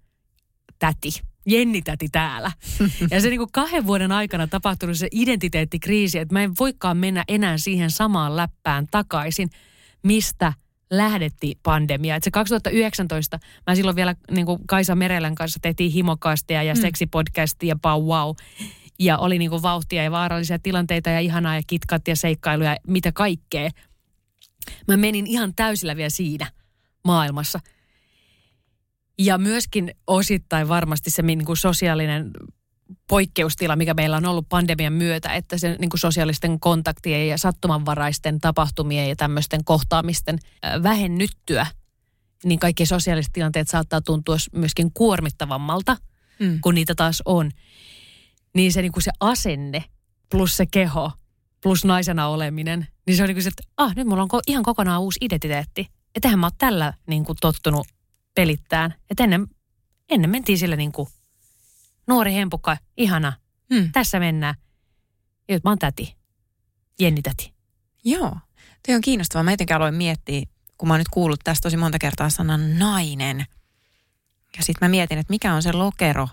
[0.78, 1.22] täti.
[1.46, 2.52] Jenni täti täällä.
[3.10, 7.24] Ja se niin kuin kahden vuoden aikana tapahtunut se identiteettikriisi, että mä en voikaan mennä
[7.28, 9.50] enää siihen samaan läppään takaisin,
[10.02, 10.52] mistä
[10.90, 12.16] lähdettiin pandemia.
[12.16, 16.80] Et se 2019, mä silloin vielä niin kuin Kaisa Merelän kanssa tehtiin himokastia ja mm.
[16.80, 18.34] seksipodcastia ja pau wow.
[18.98, 22.76] Ja oli niin kuin vauhtia ja vaarallisia tilanteita ja ihanaa ja kitkat ja seikkailuja ja
[22.86, 23.70] mitä kaikkea.
[24.88, 26.46] Mä menin ihan täysillä vielä siinä
[27.04, 27.60] maailmassa.
[29.18, 32.30] Ja myöskin osittain varmasti se niin kuin sosiaalinen
[33.08, 38.40] poikkeustila, mikä meillä on ollut pandemian myötä, että se niin kuin sosiaalisten kontaktien ja sattumanvaraisten
[38.40, 41.66] tapahtumien ja tämmöisten kohtaamisten äh, vähennyttyä,
[42.44, 45.96] niin kaikki sosiaaliset tilanteet saattaa tuntua myöskin kuormittavammalta,
[46.38, 46.60] Mm.
[46.60, 47.50] kun niitä taas on.
[48.54, 49.84] Niin se, niin kuin se asenne
[50.30, 51.12] plus se keho
[51.62, 54.42] plus naisena oleminen, niin se on niin kuin se, että ah, nyt mulla on ko-
[54.46, 55.86] ihan kokonaan uusi identiteetti.
[56.14, 57.86] Että eihän mä oon tällä niin kuin tottunut
[58.34, 58.94] pelittään.
[59.10, 59.46] Että ennen,
[60.10, 61.08] ennen mentiin sille niin kuin
[62.06, 63.32] nuori hempukka, ihana,
[63.74, 63.92] Hmm.
[63.92, 64.54] Tässä mennään.
[65.48, 66.16] Ja mä oon täti.
[67.00, 67.54] Jenni täti.
[68.04, 68.36] Joo.
[68.86, 69.42] Tuo on kiinnostavaa.
[69.42, 70.42] Mä jotenkin aloin miettiä,
[70.78, 73.46] kun mä oon nyt kuullut tästä tosi monta kertaa sanan nainen.
[74.56, 76.28] Ja sitten mä mietin, että mikä on se lokero,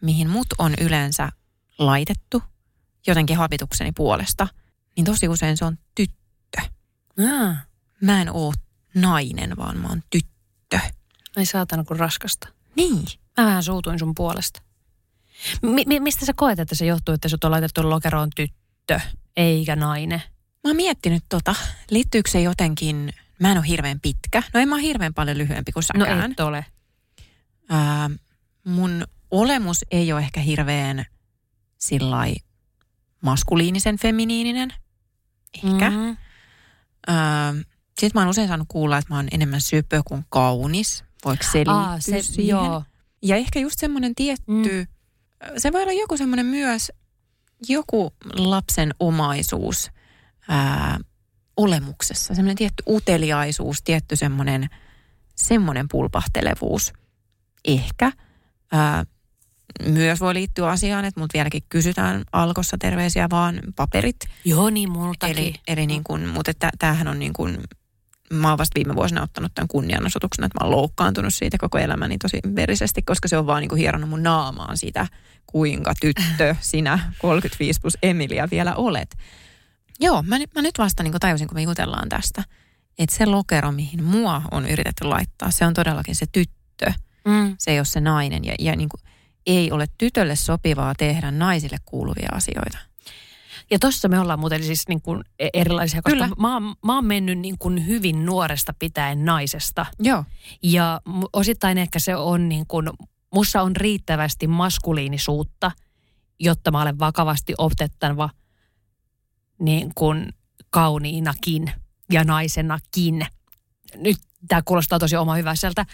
[0.00, 1.28] mihin mut on yleensä
[1.78, 2.42] laitettu
[3.06, 4.48] jotenkin habitukseni puolesta.
[4.96, 6.60] Niin tosi usein se on tyttö.
[7.32, 7.66] Ah.
[8.00, 8.52] Mä en oo
[8.94, 10.80] nainen, vaan mä oon tyttö.
[11.36, 12.48] Ai saatana kuin raskasta.
[12.76, 13.04] Niin.
[13.36, 14.62] Mä vähän suutuin sun puolesta.
[15.62, 19.00] Mi- mi- mistä sä koet, että se johtuu, että sut on laitettu lokeroon tyttö,
[19.36, 20.22] eikä nainen?
[20.64, 21.54] Mä oon miettinyt tota,
[21.90, 24.42] liittyykö se jotenkin, mä en ole hirveän pitkä.
[24.54, 26.32] No en mä ole hirveän paljon lyhyempi kuin No säkään.
[26.32, 26.66] et ole.
[27.68, 28.10] Ää,
[28.64, 31.04] mun olemus ei ole ehkä hirveän
[31.78, 32.34] sillai
[33.20, 34.72] maskuliinisen feminiininen.
[35.64, 35.90] Ehkä.
[35.90, 35.96] Mm.
[35.96, 37.64] Mm.
[38.00, 41.04] Sitten mä oon usein saanut kuulla, että mä oon enemmän söpö kuin kaunis.
[41.24, 42.48] Voiko se liittyä Aa, se, siihen?
[42.48, 42.82] joo.
[43.22, 44.86] Ja ehkä just semmoinen tietty, mm.
[45.56, 46.92] se voi olla joku semmoinen myös,
[47.68, 49.90] joku lapsen omaisuus
[50.48, 50.98] ää,
[51.56, 52.34] olemuksessa.
[52.34, 54.68] Semmoinen tietty uteliaisuus, tietty semmoinen,
[55.36, 56.92] semmoinen pulpahtelevuus.
[57.64, 58.12] Ehkä.
[58.72, 59.04] Ää,
[59.88, 64.16] myös voi liittyä asiaan, että mut vieläkin kysytään alkossa terveisiä vaan paperit.
[64.44, 65.38] Joo, niin multakin.
[65.38, 67.58] Eli, eli niin kuin, mutta tämähän on niin kuin,
[68.32, 72.18] mä oon vasta viime vuosina ottanut tämän kunnianosoituksena, että mä oon loukkaantunut siitä koko elämäni
[72.18, 75.06] tosi verisesti, koska se on vaan niin kuin hieronnut mun naamaan sitä,
[75.46, 79.16] kuinka tyttö sinä 35 plus Emilia vielä olet.
[80.00, 82.44] Joo, mä, nyt- mä nyt vasta niin kuin tajusin, kun me jutellaan tästä,
[82.98, 86.92] että se lokero, mihin mua on yritetty laittaa, se on todellakin se tyttö.
[87.24, 87.54] Mm.
[87.58, 89.00] Se ei ole se nainen ja, ja niin kuin,
[89.46, 92.78] ei ole tytölle sopivaa tehdä naisille kuuluvia asioita.
[93.70, 96.28] Ja tossa me ollaan muuten siis niin kuin e- erilaisia, koska Kyllä.
[96.38, 99.86] mä, oon- mä oon mennyt niin kuin hyvin nuoresta pitäen naisesta.
[99.98, 100.24] Joo.
[100.62, 101.00] Ja
[101.32, 102.90] osittain ehkä se on niin kuin,
[103.34, 105.70] mussa on riittävästi maskuliinisuutta,
[106.40, 108.30] jotta mä olen vakavasti otettava
[109.60, 110.28] niin kuin
[110.70, 111.72] kauniinakin
[112.12, 113.26] ja naisenakin.
[113.96, 114.16] Nyt
[114.48, 115.86] tämä kuulostaa tosi oma hyväseltä.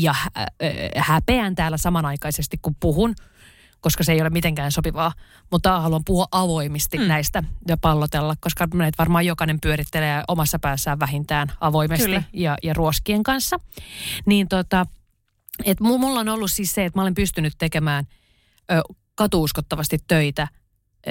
[0.00, 0.14] Ja
[0.96, 3.14] häpeän täällä samanaikaisesti, kun puhun,
[3.84, 5.12] koska se ei ole mitenkään sopivaa.
[5.50, 7.04] Mutta haluan puhua avoimesti mm.
[7.04, 12.22] näistä ja pallotella, koska meitä varmaan jokainen pyörittelee omassa päässään vähintään avoimesti Kyllä.
[12.32, 13.60] ja, ja ruoskien kanssa.
[14.26, 14.86] Niin tota,
[15.64, 18.04] et mu- mulla on ollut siis se, että mä olen pystynyt tekemään
[18.72, 18.82] ö,
[19.14, 20.48] katuuskottavasti töitä
[21.06, 21.10] ö,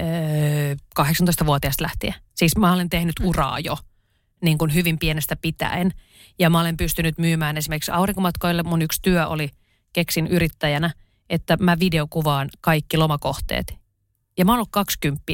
[0.99, 2.13] 18-vuotiaasta lähtien.
[2.35, 3.77] Siis mä olen tehnyt uraa jo
[4.41, 5.91] niin kuin hyvin pienestä pitäen.
[6.39, 8.63] Ja mä olen pystynyt myymään esimerkiksi aurinkomatkoille.
[8.63, 9.49] Mun yksi työ oli,
[9.93, 10.91] keksin yrittäjänä,
[11.29, 13.73] että mä videokuvaan kaikki lomakohteet.
[14.37, 15.33] Ja mä oon ollut 20,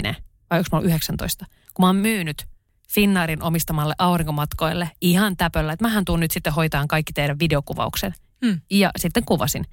[0.49, 2.47] vai onko mä ollut 19, kun mä oon myynyt
[2.93, 8.13] Finnaarin omistamalle aurinkomatkoille ihan täpöllä, että mähän tuun nyt sitten hoitaan kaikki teidän videokuvauksen.
[8.45, 8.61] Hmm.
[8.71, 9.65] Ja sitten kuvasin.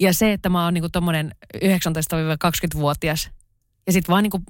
[0.00, 3.30] Ja se, että mä oon niinku tommonen 19-20-vuotias
[3.86, 4.42] ja sitten vaan niinku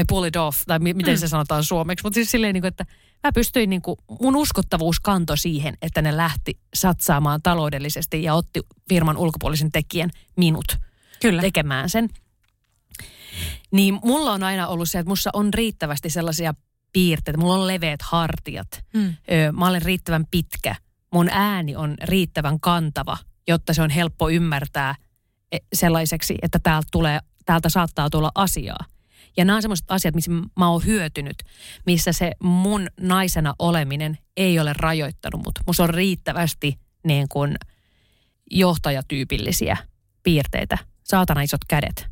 [0.00, 1.18] I pull it off, tai mi- miten Mm.
[1.18, 2.84] se sanotaan suomeksi, mutta siis silleen niinku, että
[3.24, 9.16] mä pystyin niinku, mun uskottavuus kanto siihen, että ne lähti satsaamaan taloudellisesti ja otti firman
[9.16, 10.78] ulkopuolisen tekijän minut
[11.22, 11.42] Kyllä.
[11.42, 12.08] tekemään sen.
[13.70, 16.54] Niin mulla on aina ollut se, että mussa on riittävästi sellaisia
[16.92, 17.38] piirteitä.
[17.38, 18.84] Mulla on leveät hartiat.
[18.94, 19.08] Mm.
[19.08, 20.74] Ö, Mä olen riittävän pitkä.
[21.12, 24.94] Mun ääni on riittävän kantava, jotta se on helppo ymmärtää
[25.52, 28.84] e, sellaiseksi, että täältä, tulee, täältä saattaa tulla asiaa.
[29.36, 31.36] Ja nämä on sellaiset asiat, missä mä oon hyötynyt,
[31.86, 35.54] missä se mun naisena oleminen ei ole rajoittanut mut.
[35.66, 37.56] Musta on riittävästi niin kuin
[38.50, 39.76] johtajatyypillisiä
[40.22, 40.78] piirteitä.
[41.04, 42.06] Saatana isot kädet.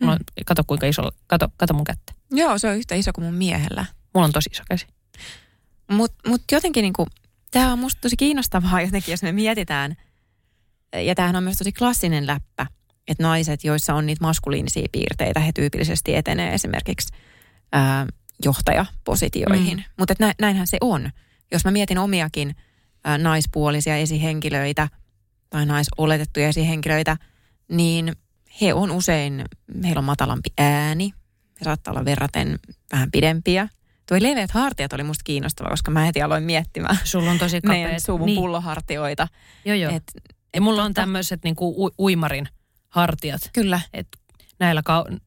[0.00, 2.12] Mulla on, kato kuinka iso, kato, kato mun kättä.
[2.30, 3.86] Joo, se on yhtä iso kuin mun miehellä.
[4.14, 4.86] Mulla on tosi iso käsi.
[5.90, 7.06] Mutta mut jotenkin niinku,
[7.50, 9.94] tämä on musta tosi kiinnostavaa jotenkin, jos me mietitään,
[11.02, 12.66] ja tämähän on myös tosi klassinen läppä,
[13.08, 17.14] että naiset, joissa on niitä maskuliinisia piirteitä, he tyypillisesti etenee esimerkiksi
[17.72, 18.06] ää,
[18.44, 19.76] johtajapositioihin.
[19.78, 19.84] Mm.
[19.98, 21.10] Mutta nä, näinhän se on.
[21.52, 22.54] Jos mä mietin omiakin
[23.04, 24.88] ää, naispuolisia esihenkilöitä
[25.50, 27.16] tai naisoletettuja esihenkilöitä,
[27.68, 28.12] niin
[28.60, 29.44] he on usein,
[29.84, 31.10] heillä on matalampi ääni,
[31.60, 32.58] he saattaa olla verraten
[32.92, 33.68] vähän pidempiä.
[34.08, 38.02] Tuo leveät hartiat oli musta kiinnostava, koska mä heti aloin miettimään Sulla on tosi kapeat.
[38.06, 38.36] suvun niin.
[38.36, 39.28] pullohartioita.
[39.64, 39.92] Joo, joo.
[39.96, 40.02] Et,
[40.54, 42.48] ja mulla on tämmöiset niinku u- uimarin
[42.94, 43.50] hartiat.
[43.52, 44.08] Kyllä, Et
[44.58, 44.82] näillä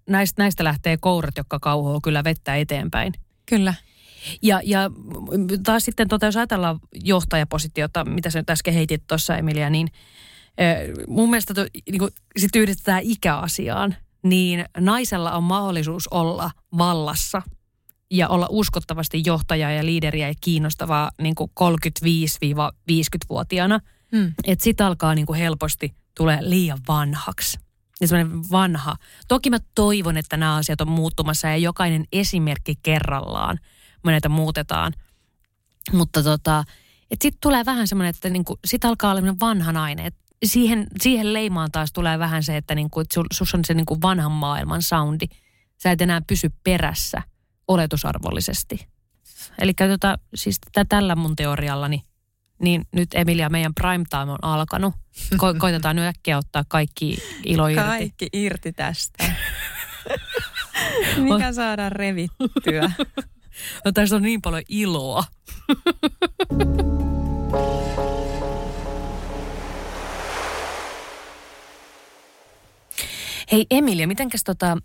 [0.10, 3.14] näistä, näistä lähtee kourat, jotka kauhoo kyllä vettä eteenpäin.
[3.46, 3.74] kyllä.
[4.42, 4.92] Ja, ja
[5.64, 9.88] taas sitten, tota, jos ajatellaan johtajapositiota, mitä sä nyt äsken heitit tuossa Emilia, niin
[11.08, 17.42] mun mielestä to, niin kun sit yhdistetään ikäasiaan, niin naisella on mahdollisuus olla vallassa
[18.12, 23.80] ja olla uskottavasti johtajaa ja liideriä ja kiinnostavaa niin kuin 35-50-vuotiaana.
[24.12, 24.34] Mm.
[24.48, 27.60] Että sit alkaa niin helposti tulee liian vanhaksi.
[28.02, 28.96] ja semmoinen vanha.
[29.28, 33.60] Toki mä toivon, että nämä asiat on muuttumassa ja jokainen esimerkki kerrallaan
[34.04, 34.94] me näitä muutetaan.
[35.94, 36.64] Mutta tota,
[37.12, 40.06] että sitten tulee vähän semmoinen, että niinku, sit alkaa olla vanha nainen.
[40.06, 44.02] Et siihen, siihen leimaan taas tulee vähän se, että niinku, et sus on se niinku
[44.02, 45.26] vanhan maailman soundi.
[45.78, 47.22] Sä et enää pysy perässä
[47.68, 48.88] oletusarvollisesti.
[49.60, 52.04] Eli tota, siis tällä mun teoriallani
[52.62, 54.94] niin nyt Emilia, meidän prime time on alkanut.
[55.36, 57.84] Ko- koitetaan nyt äkkiä ottaa kaikki ilo irti.
[57.84, 59.24] Kaikki irti tästä.
[61.18, 62.92] Mikä saadaan revittyä?
[63.86, 65.24] No tässä on niin paljon iloa.
[73.52, 74.78] Hei Emilia, mitenkäs tota,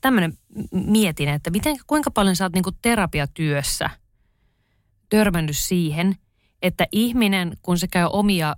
[0.00, 0.38] tämmöinen
[0.72, 3.90] mietin, että miten, kuinka paljon sä oot niinku terapiatyössä
[5.08, 6.14] törmännyt siihen–
[6.62, 8.56] että ihminen, kun se käy omia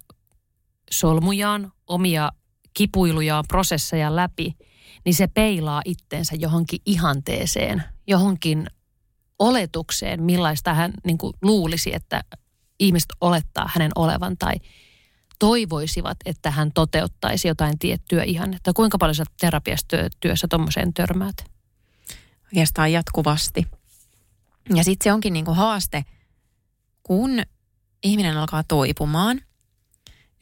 [0.90, 2.32] solmujaan, omia
[2.74, 4.56] kipuilujaan, prosesseja läpi,
[5.04, 8.66] niin se peilaa itteensä johonkin ihanteeseen, johonkin
[9.38, 12.24] oletukseen, millaista hän niin kuin luulisi, että
[12.78, 14.54] ihmiset olettaa hänen olevan tai
[15.38, 18.72] toivoisivat, että hän toteuttaisi jotain tiettyä ihannetta.
[18.72, 21.44] Kuinka paljon sä terapiastyössä tuommoiseen törmäät?
[22.44, 23.66] Oikeastaan jatkuvasti.
[24.74, 26.04] Ja sitten se onkin niin kuin haaste,
[27.02, 27.30] kun
[28.02, 29.40] ihminen alkaa toipumaan,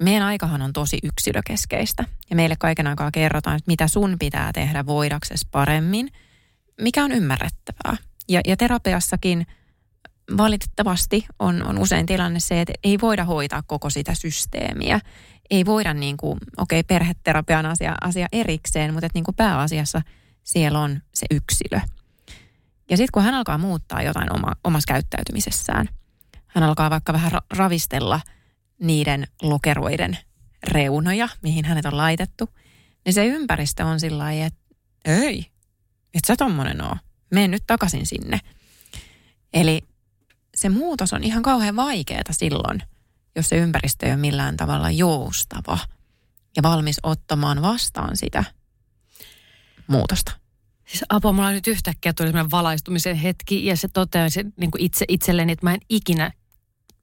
[0.02, 2.04] meidän aikahan on tosi yksilökeskeistä.
[2.30, 6.08] Ja meille kaiken aikaa kerrotaan, että mitä sun pitää tehdä voidaksesi paremmin,
[6.80, 7.96] mikä on ymmärrettävää.
[8.28, 9.46] Ja, ja terapiassakin
[10.36, 15.00] valitettavasti on, on usein tilanne se, että ei voida hoitaa koko sitä systeemiä.
[15.50, 20.02] Ei voida niin kuin, okei, okay, perheterapian asia, asia erikseen, mutta että niin kuin pääasiassa
[20.42, 21.80] siellä on se yksilö.
[22.90, 25.88] Ja sitten kun hän alkaa muuttaa jotain oma, omassa käyttäytymisessään,
[26.48, 28.20] hän alkaa vaikka vähän ravistella
[28.80, 30.18] niiden lokeroiden
[30.62, 32.48] reunoja, mihin hänet on laitettu,
[33.04, 34.60] niin se ympäristö on sillä lailla, että
[35.04, 35.46] ei,
[36.14, 36.96] et sä tommonen oo.
[37.30, 38.40] Mene nyt takaisin sinne.
[39.52, 39.82] Eli
[40.54, 42.82] se muutos on ihan kauhean vaikeaa silloin,
[43.36, 45.78] jos se ympäristö ei ole millään tavalla joustava
[46.56, 48.44] ja valmis ottamaan vastaan sitä
[49.86, 50.32] muutosta.
[50.86, 55.52] Siis Apo, mulla nyt yhtäkkiä tuli valaistumisen hetki ja se toteaa se, niin itse itselleni,
[55.52, 56.32] että mä en ikinä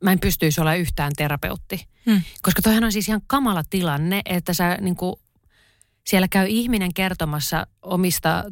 [0.06, 1.88] mä en pystyisi olla yhtään terapeutti.
[2.06, 2.22] Hmm.
[2.42, 5.16] Koska toihan on siis ihan kamala tilanne, että sä niin kuin,
[6.08, 8.44] siellä käy ihminen kertomassa omista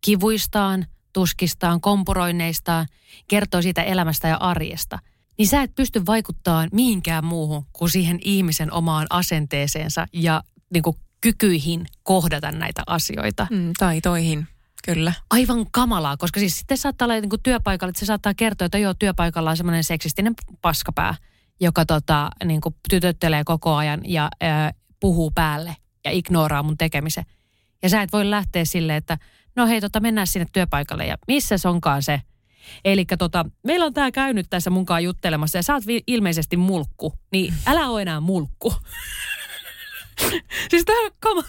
[0.00, 2.86] kivuistaan, tuskistaan, kompuroinneistaan,
[3.28, 4.98] kertoo siitä elämästä ja arjesta.
[5.38, 10.96] Niin sä et pysty vaikuttamaan mihinkään muuhun kuin siihen ihmisen omaan asenteeseensa ja niin kuin,
[11.20, 13.46] kykyihin kohdata näitä asioita.
[13.50, 14.48] Hmm, taitoihin.
[14.86, 15.12] Kyllä.
[15.30, 18.78] Aivan kamalaa, koska siis sitten saattaa olla niin kuin työpaikalla, että se saattaa kertoa, että
[18.78, 21.14] joo, työpaikalla on semmoinen seksistinen paskapää,
[21.60, 27.24] joka tota, niin kuin tytöttelee koko ajan ja ää, puhuu päälle ja ignoraa mun tekemisen.
[27.82, 29.18] Ja sä et voi lähteä silleen, että
[29.56, 32.20] no hei, tota, mennään sinne työpaikalle ja missä se onkaan se.
[32.84, 37.54] Eli tota, meillä on tämä käynyt tässä munkaan juttelemassa ja sä oot ilmeisesti mulkku, niin
[37.66, 38.74] älä ole enää mulkku.
[40.70, 41.44] siis tämä on kama.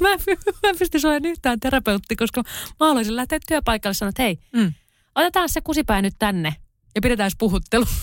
[0.00, 0.08] mä,
[0.62, 2.42] mä en pysty olemaan yhtään terapeutti, koska
[2.80, 4.72] mä haluaisin lähteä työpaikalle sanoa, että hei, mm.
[5.14, 6.56] otetaan se kusipää nyt tänne
[6.94, 7.84] ja pidetään puhuttelu.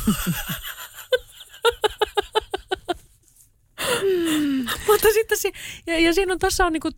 [4.02, 4.66] mm.
[4.88, 5.54] Mutta sitten si-
[5.88, 6.92] ja, ja siinä on tuossa on niinku,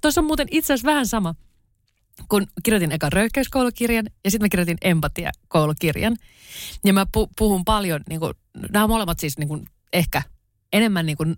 [0.00, 1.34] tuossa on muuten itse asiassa vähän sama
[2.28, 6.16] kun kirjoitin eka röyhkeyskoulukirjan ja sitten mä kirjoitin empatiakoulukirjan.
[6.84, 8.34] Ja mä pu- puhun paljon, niin kuin,
[8.72, 10.22] nämä molemmat siis niin kuin, ehkä
[10.72, 11.36] enemmän niin kuin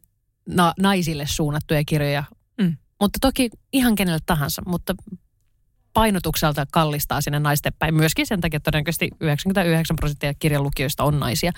[0.49, 2.25] na- naisille suunnattuja kirjoja.
[2.61, 2.77] Mm.
[3.01, 4.95] Mutta toki ihan kenelle tahansa, mutta
[5.95, 7.95] painotukselta kallistaa sinne naisten päin.
[7.95, 11.53] Myöskin sen takia, että todennäköisesti 99 prosenttia kirjan lukijoista on naisia.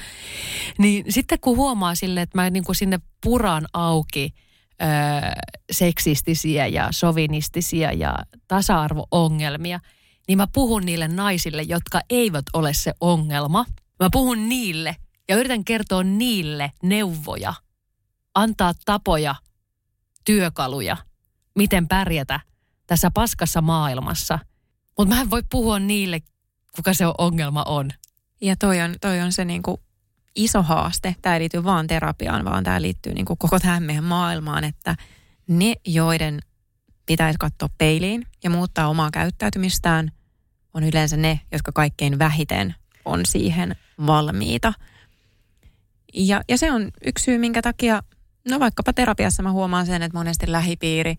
[0.79, 4.35] Niin sitten kun huomaa sille, että mä niin kuin sinne puran auki
[4.83, 4.89] öö,
[5.71, 8.17] seksistisiä ja sovinistisia ja
[8.49, 9.81] tasa-arvo-ongelmia,
[10.29, 13.65] niin mä puhun niille naisille, jotka eivät ole se ongelma.
[14.01, 14.97] Mä puhun niille
[15.29, 17.55] ja yritän kertoa niille neuvoja–
[18.37, 19.35] antaa tapoja,
[20.25, 20.97] työkaluja,
[21.55, 22.41] miten pärjätä
[22.87, 24.39] tässä paskassa maailmassa.
[24.99, 26.23] Mutta mä en voi puhua niille,
[26.77, 27.91] kuka se ongelma on.
[28.41, 29.81] Ja toi on, toi on se niinku
[30.35, 31.17] iso haaste.
[31.23, 34.97] Tämä ei liity vaan terapiaan, vaan tämä liittyy niinku koko tähän meidän maailmaan, että
[35.49, 36.41] ne, joiden
[37.07, 40.13] pitäisi katsoa peiliin ja muuttaa omaa käyttäytymistään,
[40.75, 42.75] on yleensä ne, jotka kaikkein vähiten
[43.05, 43.77] on siihen
[44.07, 44.73] valmiita.
[46.15, 48.03] Ja, ja se on yksi syy, minkä takia
[48.49, 51.17] No vaikkapa terapiassa mä huomaan sen, että monesti lähipiiri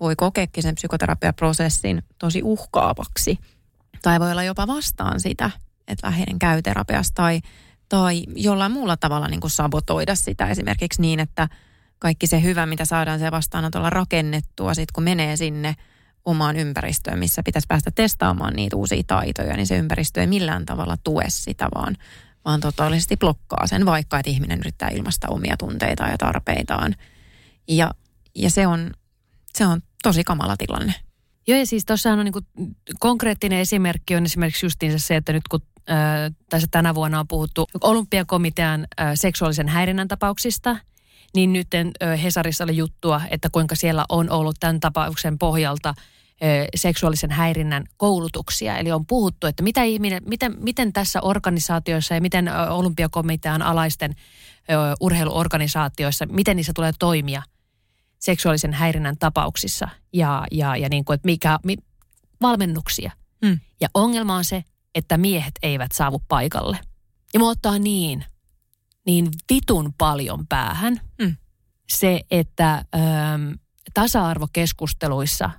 [0.00, 3.38] voi kokeekin sen psykoterapiaprosessin tosi uhkaavaksi.
[4.02, 5.50] Tai voi olla jopa vastaan sitä,
[5.88, 7.40] että läheinen käy terapiassa tai,
[7.88, 11.48] tai jollain muulla tavalla niin kuin sabotoida sitä esimerkiksi niin, että
[11.98, 15.76] kaikki se hyvä, mitä saadaan se vastaanotolla rakennettua, sit kun menee sinne
[16.24, 20.96] omaan ympäristöön, missä pitäisi päästä testaamaan niitä uusia taitoja, niin se ympäristö ei millään tavalla
[21.04, 21.96] tue sitä, vaan,
[22.44, 26.94] vaan totaalisesti blokkaa sen, vaikka että ihminen yrittää ilmaista omia tunteitaan ja tarpeitaan.
[27.68, 27.90] Ja,
[28.34, 28.90] ja se, on,
[29.54, 30.94] se on tosi kamala tilanne.
[31.46, 32.68] Joo ja siis tuossahan on niin
[33.00, 35.60] konkreettinen esimerkki on esimerkiksi justiinsa se, että nyt kun
[36.50, 40.76] tässä tänä vuonna on puhuttu olympiakomitean seksuaalisen häirinnän tapauksista,
[41.34, 41.68] niin nyt
[42.22, 45.94] Hesarissa oli juttua, että kuinka siellä on ollut tämän tapauksen pohjalta
[46.74, 48.78] seksuaalisen häirinnän koulutuksia.
[48.78, 54.14] Eli on puhuttu, että mitä ihminen, miten, miten tässä organisaatioissa ja miten olympiakomitean alaisten
[55.00, 57.42] urheiluorganisaatioissa, miten niissä tulee toimia–
[58.24, 61.76] seksuaalisen häirinnän tapauksissa ja, ja, ja niin kuin, että mikä, mi,
[62.42, 63.12] valmennuksia.
[63.44, 63.60] Mm.
[63.80, 64.64] Ja ongelma on se,
[64.94, 66.78] että miehet eivät saavu paikalle.
[67.34, 68.24] Ja mua ottaa niin,
[69.06, 71.36] niin vitun paljon päähän mm.
[71.92, 73.58] se, että äm,
[73.94, 75.50] tasa-arvokeskusteluissa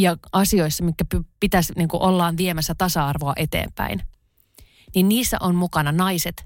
[0.00, 1.04] ja asioissa, mitkä
[1.40, 4.02] pitäisi, niin kuin ollaan viemässä tasa-arvoa eteenpäin,
[4.94, 6.44] niin niissä on mukana naiset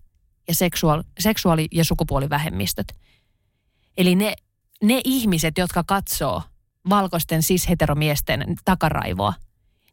[0.49, 2.93] ja seksuaali- seksuaali- ja sukupuolivähemmistöt.
[3.97, 4.35] Eli ne
[4.83, 6.43] ne ihmiset, jotka katsoo
[6.89, 9.33] valkoisten cis-heteromiesten takaraivoa,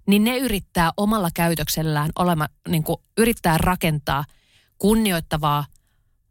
[0.07, 4.25] niin ne yrittää omalla käytöksellään olema, niin kuin, yrittää rakentaa
[4.77, 5.65] kunnioittavaa,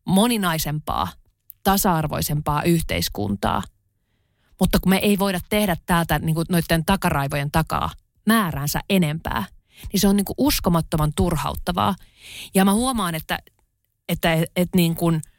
[0.07, 1.09] moninaisempaa,
[1.65, 3.63] tasa-arvoisempaa yhteiskuntaa.
[4.61, 7.91] Mutta kun me ei voida tehdä täältä niin kuin noiden takaraivojen takaa
[8.27, 9.45] määränsä enempää,
[9.93, 11.95] niin se on niin kuin uskomattoman turhauttavaa.
[12.55, 13.39] Ja mä huomaan, että,
[14.09, 15.21] että, että, että niin kuin–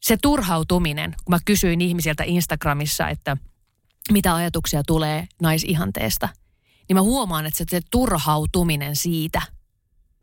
[0.00, 3.36] se turhautuminen, kun mä kysyin ihmisiltä Instagramissa, että
[4.12, 6.28] mitä ajatuksia tulee naisihanteesta,
[6.88, 9.42] niin mä huomaan, että se, se turhautuminen siitä,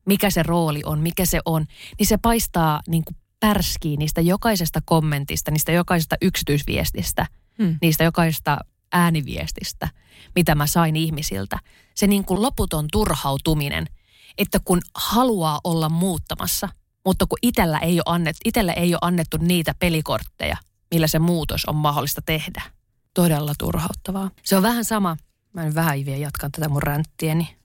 [0.06, 1.66] mikä se rooli on, mikä se on,
[2.00, 7.28] niin se paistaa niin kuin pärskiin niistä jokaisesta kommentista, niistä jokaisesta yksityisviestistä,
[7.58, 7.78] hmm.
[7.82, 8.58] niistä jokaisesta
[8.91, 9.89] ääniviestistä,
[10.36, 11.60] mitä mä sain ihmisiltä.
[11.95, 13.86] Se niin kuin loputon turhautuminen,
[14.38, 16.70] että kun haluaa olla muuttamassa–
[17.06, 20.58] mutta kun itellä ei ole, annettu, itellä ei ole annettu niitä pelikortteja,
[20.93, 22.62] millä se muutos on mahdollista tehdä.
[23.14, 24.32] Todella turhauttavaa.
[24.43, 25.18] Se on vähän sama,
[25.53, 27.56] mä en vähän vielä jatkan tätä mun ränttieni.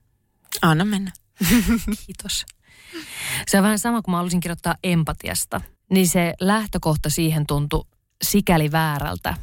[0.62, 1.12] Anna mennä.
[2.06, 2.46] Kiitos.
[3.48, 5.60] Se on vähän sama, kun mä halusin kirjoittaa empatiasta.
[5.90, 7.84] Niin se lähtökohta siihen tuntui
[8.22, 9.34] sikäli väärältä,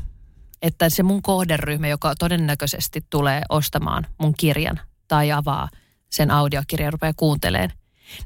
[0.61, 5.69] että se mun kohderyhmä, joka todennäköisesti tulee ostamaan mun kirjan tai avaa
[6.09, 7.73] sen audiokirjan ja rupeaa kuunteleen,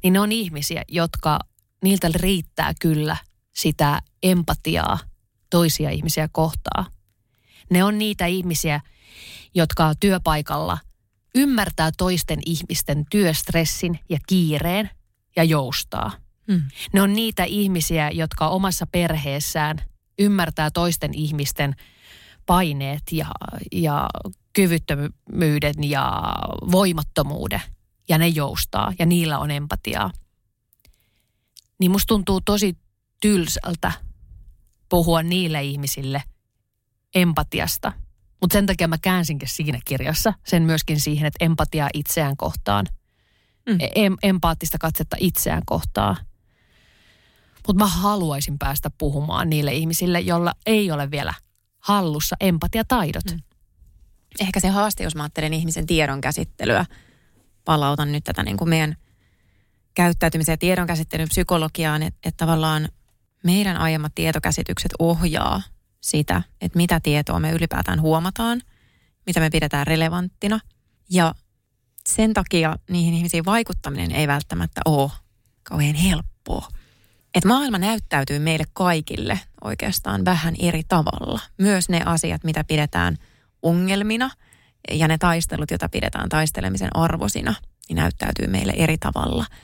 [0.03, 1.39] niin ne on ihmisiä, jotka
[1.84, 3.17] niiltä riittää kyllä
[3.53, 4.99] sitä empatiaa
[5.49, 6.86] toisia ihmisiä kohtaa.
[7.69, 8.82] Ne on niitä ihmisiä,
[9.53, 10.77] jotka työpaikalla
[11.36, 14.89] ymmärtää toisten ihmisten työstressin ja kiireen
[15.36, 16.11] ja joustaa.
[16.47, 16.61] Mm.
[16.93, 19.77] Ne on niitä ihmisiä, jotka omassa perheessään
[20.19, 21.75] ymmärtää toisten ihmisten
[22.46, 23.28] paineet ja,
[23.72, 24.10] ja
[24.54, 26.22] kyvyttömyyden ja
[26.72, 27.62] voimattomuuden.
[28.10, 30.12] Ja ne joustaa ja niillä on empatiaa
[31.82, 32.78] niin musta tuntuu tosi
[33.22, 33.92] tylsältä
[34.89, 36.24] puhua niille ihmisille
[37.16, 37.94] empatiasta.
[38.42, 42.86] Mutta sen takia mä käänsinkin siinä kirjassa sen myöskin siihen, että empatiaa itseään kohtaan.
[43.70, 43.78] Mm.
[43.80, 46.18] E, em, empaattista katsetta itseään kohtaan.
[47.68, 51.34] Mutta mä haluaisin päästä puhumaan niille ihmisille, joilla ei ole vielä
[51.82, 53.25] hallussa empatiataidot.
[53.32, 53.41] Mm.
[54.39, 56.86] Ehkä se haaste, jos mä ajattelen ihmisen tiedon käsittelyä,
[57.65, 58.95] palautan nyt tätä niin kuin meidän–
[59.93, 62.89] käyttäytymisen ja tiedonkäsittelyn psykologiaan, että, että tavallaan
[63.43, 65.61] meidän aiemmat tietokäsitykset ohjaa
[66.01, 68.61] sitä, että mitä tietoa me ylipäätään huomataan,
[69.25, 70.59] mitä me pidetään relevanttina.
[71.09, 71.36] Ja
[72.07, 75.11] sen takia niihin ihmisiin vaikuttaminen ei välttämättä ole
[75.63, 76.67] kauhean helppoa.
[77.36, 81.39] Että maailma näyttäytyy meille kaikille oikeastaan vähän eri tavalla.
[81.57, 83.17] Myös ne asiat, mitä pidetään
[83.61, 84.32] ongelmina
[84.91, 87.53] ja ne taistelut, joita pidetään taistelemisen arvosina,
[87.89, 89.45] niin näyttäytyy meille eri tavalla–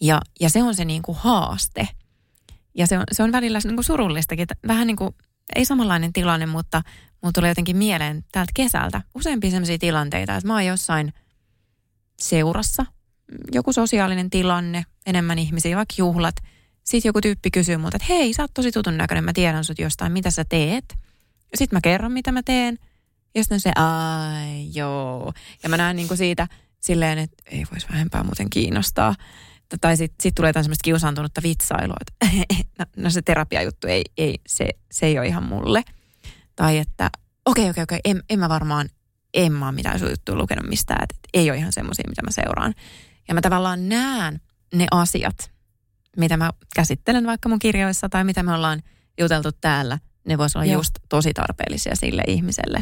[0.00, 1.88] ja, ja se on se niin kuin haaste.
[2.74, 4.46] Ja se on, se on välillä niin kuin surullistakin.
[4.66, 5.14] Vähän niin kuin,
[5.56, 6.82] ei samanlainen tilanne, mutta
[7.22, 11.12] mulla tulee jotenkin mieleen täältä kesältä useampia sellaisia tilanteita, että mä oon jossain
[12.20, 12.86] seurassa,
[13.52, 16.34] joku sosiaalinen tilanne, enemmän ihmisiä, vaikka juhlat.
[16.88, 19.78] Sitten joku tyyppi kysyy multa, että hei, sä oot tosi tutun näköinen, mä tiedän sut
[19.78, 20.84] jostain, mitä sä teet.
[21.54, 22.78] Sitten mä kerron, mitä mä teen.
[23.34, 25.32] Ja sitten se, ai joo.
[25.62, 26.48] Ja mä näen niin kuin siitä
[26.80, 29.14] silleen, että ei voisi vähempää muuten kiinnostaa
[29.80, 32.36] tai sitten sit tulee jotain semmoista kiusaantunutta vitsailua, että
[32.78, 35.82] no, no se terapiajuttu ei, ei se, se ei ole ihan mulle.
[36.56, 37.10] Tai että
[37.44, 38.88] okei, okei, okei, en, en mä varmaan,
[39.34, 42.74] en mä mitään sun juttuja lukenut mistään, että ei ole ihan semmoisia, mitä mä seuraan.
[43.28, 44.40] Ja mä tavallaan näen
[44.74, 45.57] ne asiat,
[46.18, 48.82] mitä mä käsittelen vaikka mun kirjoissa tai mitä me ollaan
[49.20, 50.80] juteltu täällä, ne voisi olla Joo.
[50.80, 52.80] just tosi tarpeellisia sille ihmiselle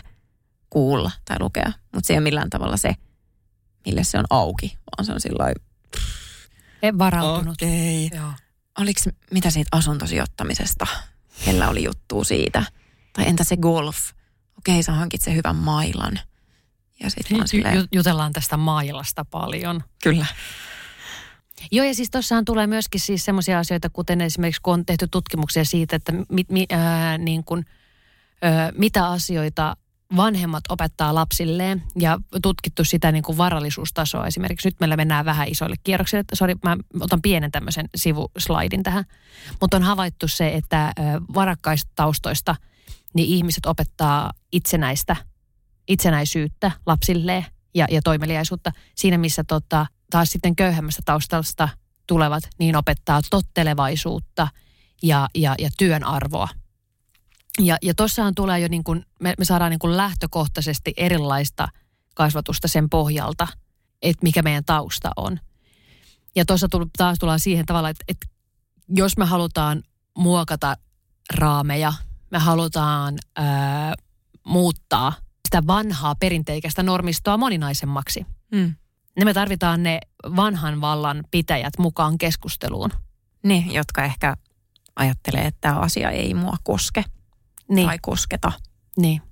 [0.70, 1.72] kuulla tai lukea.
[1.94, 2.94] Mutta se ei ole millään tavalla se,
[3.86, 5.52] mille se on auki, vaan se on sillä
[6.82, 7.54] En varautunut.
[7.54, 8.10] okei.
[8.14, 8.32] Joo.
[8.78, 10.86] Oliko mitä siitä asuntosijoittamisesta?
[11.44, 12.62] Kellä oli juttu siitä?
[13.12, 13.96] Tai entä se golf?
[14.58, 16.18] Okei, sä hankit sen hyvän mailan.
[17.02, 19.84] Ja sitten vaan silleen, Ju- jutellaan tästä mailasta paljon.
[20.02, 20.26] kyllä.
[21.72, 25.64] Joo, ja siis tuossahan tulee myöskin siis semmoisia asioita, kuten esimerkiksi kun on tehty tutkimuksia
[25.64, 27.64] siitä, että mi, mi, ää, niin kun,
[28.42, 29.76] ää, mitä asioita
[30.16, 34.26] vanhemmat opettaa lapsilleen ja tutkittu sitä niin kuin varallisuustasoa.
[34.26, 36.24] Esimerkiksi nyt meillä mennään vähän isoille kierroksille.
[36.34, 39.04] Sori, mä otan pienen tämmöisen sivuslaidin tähän.
[39.60, 40.92] Mutta on havaittu se, että
[41.34, 42.56] varakkaista taustoista
[43.14, 45.16] niin ihmiset opettaa itsenäistä,
[45.88, 51.68] itsenäisyyttä lapsilleen ja, ja toimeliaisuutta siinä, missä tota, taas sitten köyhemmästä taustasta
[52.06, 54.48] tulevat, niin opettaa tottelevaisuutta
[55.02, 56.48] ja, ja, ja työn arvoa.
[57.60, 61.68] Ja, ja tuossahan tulee jo niin kuin, me, me saadaan niin kuin lähtökohtaisesti erilaista
[62.14, 63.48] kasvatusta sen pohjalta,
[64.02, 65.40] että mikä meidän tausta on.
[66.36, 68.26] Ja tuossa taas tullaan siihen tavalla, että, että
[68.88, 69.82] jos me halutaan
[70.18, 70.76] muokata
[71.34, 71.92] raameja,
[72.30, 73.94] me halutaan ää,
[74.44, 75.12] muuttaa
[75.44, 78.74] sitä vanhaa perinteikästä normistoa moninaisemmaksi, Mm.
[79.16, 79.98] Niin me tarvitaan ne
[80.36, 82.90] vanhan vallan pitäjät mukaan keskusteluun.
[83.42, 84.36] Ne, jotka ehkä
[84.96, 87.04] ajattelee, että tämä asia ei mua koske
[87.68, 87.86] Niin.
[87.88, 88.52] tai kosketa.
[88.96, 89.22] Niin.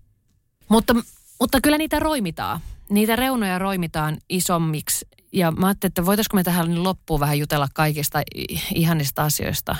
[0.68, 0.94] Mutta,
[1.40, 2.60] mutta kyllä niitä roimitaan.
[2.90, 5.06] Niitä reunoja roimitaan isommiksi.
[5.32, 8.22] Ja mä ajattelin, että voitaisiko me tähän loppuun vähän jutella kaikista
[8.74, 9.76] ihanista asioista.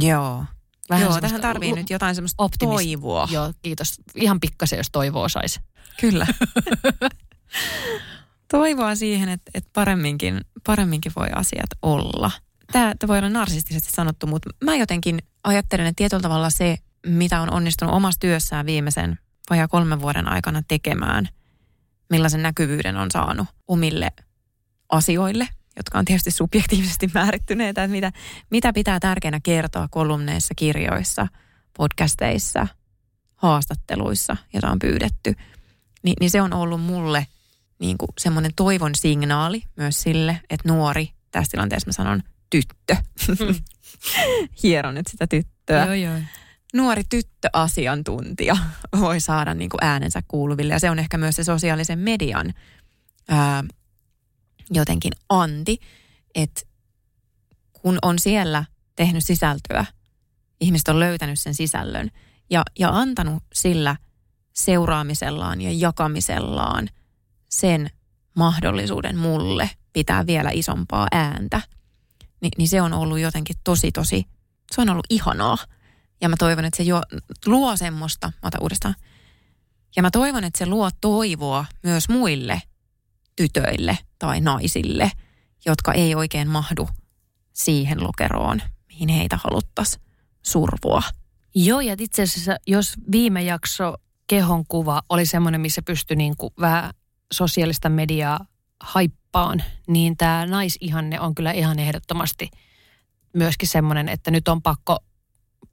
[0.00, 0.44] Joo.
[0.90, 3.28] Vähän Joo, tähän tarvii lu- nyt jotain semmoista optimist- toivoa.
[3.30, 4.00] Joo, kiitos.
[4.14, 5.60] Ihan pikkasen, jos toivoa saisi.
[6.00, 6.26] Kyllä.
[8.52, 12.30] Toivoa siihen, että, että paremminkin, paremminkin voi asiat olla.
[12.72, 16.76] Tämä, voi olla narsistisesti sanottu, mutta mä jotenkin ajattelen, että tietyllä tavalla se,
[17.06, 19.18] mitä on onnistunut omassa työssään viimeisen
[19.50, 21.28] vajaa kolmen vuoden aikana tekemään,
[22.10, 24.12] millaisen näkyvyyden on saanut omille
[24.88, 28.12] asioille, jotka on tietysti subjektiivisesti määrittyneitä, että mitä,
[28.50, 31.26] mitä pitää tärkeänä kertoa kolumneissa, kirjoissa,
[31.76, 32.66] podcasteissa,
[33.34, 35.34] haastatteluissa, joita on pyydetty,
[36.02, 37.26] niin, niin se on ollut mulle
[37.82, 42.96] niin kuin semmoinen toivon signaali myös sille, että nuori, tässä tilanteessa mä sanon tyttö,
[44.62, 46.20] hieron nyt sitä tyttöä, Joo, joo.
[46.74, 48.56] nuori tyttöasiantuntija
[49.00, 50.72] voi saada niin kuin äänensä kuuluville.
[50.72, 52.54] Ja se on ehkä myös se sosiaalisen median
[53.28, 53.64] ää,
[54.70, 55.78] jotenkin anti,
[56.34, 56.60] että
[57.72, 58.64] kun on siellä
[58.96, 59.84] tehnyt sisältöä,
[60.60, 62.10] ihmiset on löytänyt sen sisällön
[62.50, 63.96] ja, ja antanut sillä
[64.52, 66.88] seuraamisellaan ja jakamisellaan
[67.52, 67.90] sen
[68.34, 71.62] mahdollisuuden mulle pitää vielä isompaa ääntä,
[72.40, 74.26] niin, niin se on ollut jotenkin tosi, tosi,
[74.72, 75.58] se on ollut ihanaa.
[76.20, 77.02] Ja mä toivon, että se jo,
[77.46, 78.94] luo semmoista, mä otan uudestaan.
[79.96, 82.62] Ja mä toivon, että se luo toivoa myös muille
[83.36, 85.12] tytöille tai naisille,
[85.66, 86.88] jotka ei oikein mahdu
[87.52, 90.02] siihen lokeroon, mihin heitä haluttaisiin
[90.42, 91.02] survoa.
[91.54, 93.94] Joo, ja itse asiassa, jos viime jakso
[94.26, 96.94] kehon kuva oli semmoinen, missä pystyi niin kuin vähän
[97.32, 98.46] sosiaalista mediaa
[98.80, 102.50] haippaan, niin tämä naisihanne on kyllä ihan ehdottomasti
[103.32, 104.98] myöskin semmoinen, että nyt on pakko,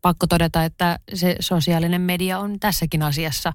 [0.02, 3.54] pakko todeta, että se sosiaalinen media on tässäkin asiassa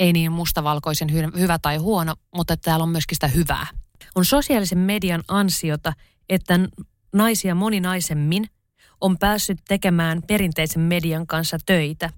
[0.00, 3.66] ei niin mustavalkoisen hy- hyvä tai huono, mutta täällä on myöskin sitä hyvää.
[4.14, 5.92] On sosiaalisen median ansiota,
[6.28, 6.60] että
[7.12, 8.46] naisia moninaisemmin
[9.00, 12.10] on päässyt tekemään perinteisen median kanssa töitä.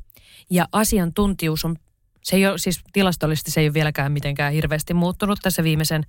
[0.51, 1.77] Ja asiantuntijuus on,
[2.23, 6.07] se ei ole, siis tilastollisesti se ei ole vieläkään mitenkään hirveästi muuttunut tässä viimeisen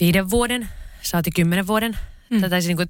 [0.00, 0.68] viiden vuoden,
[1.02, 1.98] saati kymmenen vuoden.
[2.30, 2.40] Mm.
[2.40, 2.88] Tätä, siis niin kuin,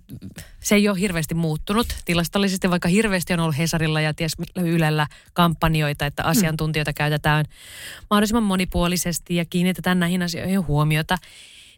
[0.60, 6.06] se ei ole hirveästi muuttunut tilastollisesti, vaikka hirveästi on ollut Hesarilla ja ties Ylellä kampanjoita,
[6.06, 6.94] että asiantuntijoita mm.
[6.94, 7.44] käytetään
[8.10, 11.18] mahdollisimman monipuolisesti ja kiinnitetään näihin asioihin huomiota.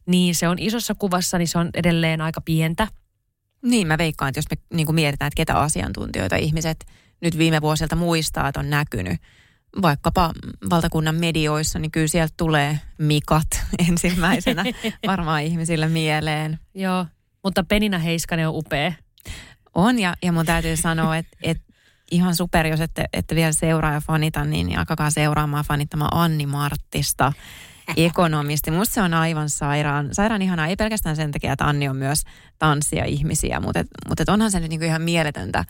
[0.06, 2.88] Niin se on isossa kuvassa, niin se on edelleen aika pientä.
[3.62, 6.86] Niin, mä veikkaan, että jos me niin kuin mietitään, että ketä asiantuntijoita ihmiset
[7.20, 9.20] nyt viime vuosilta muistaa, että on näkynyt
[9.82, 10.32] vaikkapa
[10.70, 13.46] valtakunnan medioissa, niin kyllä sieltä tulee mikat
[13.88, 14.64] ensimmäisenä
[15.06, 16.58] varmaan ihmisille mieleen.
[16.74, 17.06] Joo,
[17.44, 18.92] mutta Penina Heiskanen on upea.
[19.74, 21.72] On, ja, ja mun täytyy sanoa, että, että
[22.10, 27.32] ihan super, jos ette, ette vielä seuraa ja fanita, niin alkakaa seuraamaan fanittamaan Anni Marttista,
[27.96, 28.70] ekonomisti.
[28.70, 32.22] Musta se on aivan sairaan, sairaan ihanaa, ei pelkästään sen takia, että Anni on myös
[32.58, 35.64] tanssia ihmisiä, mutta, et, mutta et onhan se nyt niinku ihan mieletöntä.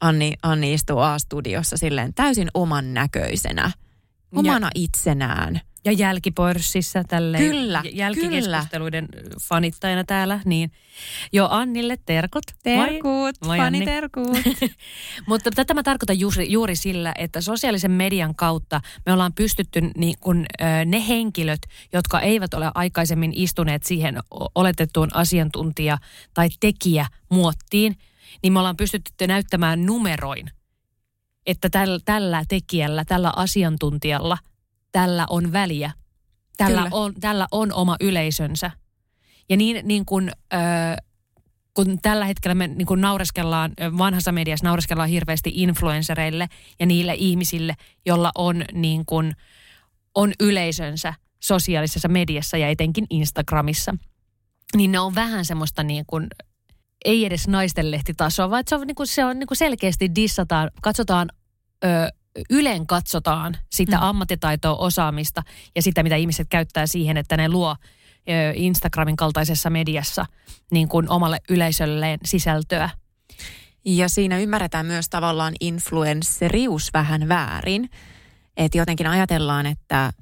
[0.00, 3.72] Anni, Anni istuu A-studiossa silleen täysin oman näköisenä,
[4.36, 5.60] omana itsenään.
[5.84, 9.08] Ja jälkipörssissä tälle Kyllä, jälkikeskusteluiden
[9.42, 10.72] fanittajana täällä, niin
[11.32, 12.44] jo Annille terkut.
[12.62, 14.38] Terkut, Moi, faniterkut.
[15.28, 20.14] Mutta tätä mä tarkoitan juuri, juuri sillä, että sosiaalisen median kautta me ollaan pystytty niin
[20.20, 20.46] kun,
[20.86, 21.60] ne henkilöt,
[21.92, 24.18] jotka eivät ole aikaisemmin istuneet siihen
[24.54, 25.98] oletettuun asiantuntija-
[26.34, 27.96] tai tekijämuottiin,
[28.42, 30.50] niin me ollaan pystytty näyttämään numeroin,
[31.46, 34.38] että tällä, tällä tekijällä, tällä asiantuntijalla–
[34.92, 35.92] tällä on väliä.
[36.56, 38.70] Tällä on, tällä on oma yleisönsä.
[39.48, 40.56] Ja niin, niin kuin, ö,
[41.74, 46.48] kun tällä hetkellä me niin kuin naureskellaan, vanhassa mediassa naureskellaan hirveästi influencereille
[46.80, 47.74] ja niille ihmisille,
[48.06, 49.32] jolla on, niin kuin,
[50.14, 53.94] on yleisönsä sosiaalisessa mediassa ja etenkin Instagramissa.
[54.76, 56.26] Niin ne on vähän semmoista niin kuin,
[57.04, 61.28] ei edes naistenlehtitasoa, vaan se on, niin kuin, se on niin kuin selkeästi dissataan, katsotaan
[61.84, 61.88] ö,
[62.50, 64.02] yleen katsotaan sitä mm.
[64.02, 65.42] ammattitaitoa, osaamista
[65.76, 67.76] ja sitä, mitä ihmiset käyttää siihen, että ne luo
[68.54, 70.26] Instagramin kaltaisessa mediassa
[70.70, 72.90] niin kuin omalle yleisölleen sisältöä.
[73.84, 77.90] Ja siinä ymmärretään myös tavallaan influensserius vähän väärin.
[78.56, 80.12] Että jotenkin ajatellaan, että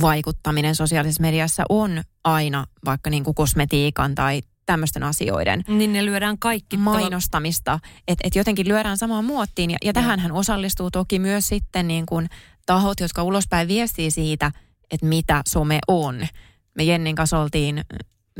[0.00, 6.38] vaikuttaminen sosiaalisessa mediassa on aina vaikka niin kuin kosmetiikan tai tämmöisten asioiden niin ne lyödään
[6.38, 7.80] kaikki mainostamista.
[8.08, 9.70] Että et jotenkin lyödään samaan muottiin.
[9.70, 12.28] Ja, ja tähänhän osallistuu toki myös sitten niin kuin
[12.66, 14.52] tahot, jotka ulospäin viestii siitä,
[14.90, 16.26] että mitä some on.
[16.74, 17.84] Me Jennin kanssa oltiin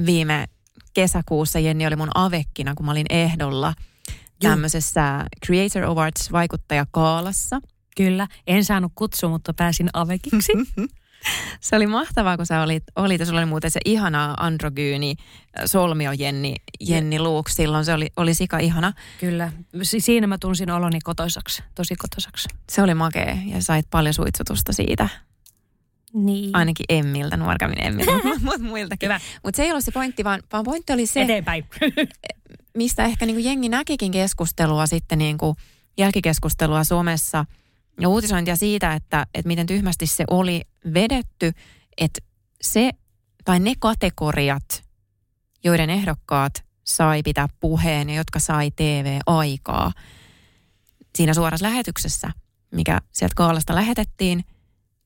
[0.07, 0.47] viime
[0.95, 3.75] kesäkuussa, Jenni oli mun avekkina, kun mä olin ehdolla
[4.41, 7.61] tämmöisessä Creator Awards vaikuttajakaalassa.
[7.97, 10.53] Kyllä, en saanut kutsua, mutta pääsin avekiksi.
[11.61, 15.15] Se oli mahtavaa, kun sä olit, olit ja sulla oli muuten se ihana androgyyni
[15.67, 17.55] solmio Jenni, Jenni Luuks.
[17.55, 18.93] Silloin se oli, oli sika ihana.
[19.21, 19.53] Kyllä.
[19.83, 22.49] Siinä mä tunsin oloni kotoisaksi, tosi kotoisaksi.
[22.71, 25.09] Se oli makea ja sait paljon suitsutusta siitä.
[26.15, 26.51] Niin.
[26.57, 28.13] Ainakin Emmiltä, nuorkammin Emmiltä,
[28.45, 29.11] mutta muiltakin.
[29.45, 31.65] Mutta se ei ollut se pointti, vaan, vaan pointti oli se, Eteenpäin.
[32.77, 35.57] mistä ehkä niinku jengi näkikin keskustelua sitten niinku
[35.99, 37.45] jälkikeskustelua Suomessa–
[38.01, 40.63] ja uutisointia siitä, että, että miten tyhmästi se oli
[40.95, 41.53] vedetty,
[41.97, 42.21] että
[42.63, 42.91] se
[43.45, 44.85] tai ne kategoriat,
[45.65, 49.93] joiden ehdokkaat sai pitää puheen ja jotka sai TV-aikaa
[51.17, 52.31] siinä suorassa lähetyksessä,
[52.71, 54.45] mikä sieltä kaalasta lähetettiin,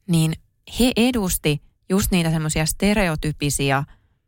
[0.07, 0.33] niin
[0.81, 3.85] he edusti just niitä semmoisia stereotypisia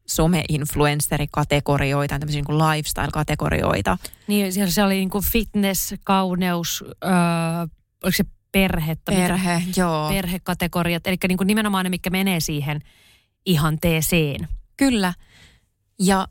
[0.07, 3.99] some-influencerikategorioita, tämmöisiä niin lifestyle-kategorioita.
[4.27, 7.11] Niin, siellä se oli niin kuin fitness, kauneus, öö,
[8.03, 9.13] oliko se perhettä.
[9.13, 10.09] Perhe, mikä, joo.
[10.09, 12.81] Perhekategoriat, eli niin kuin nimenomaan ne, mikä menee siihen
[13.47, 14.49] ihan teeseen.
[14.77, 15.15] Kyllä.
[15.99, 16.29] Ja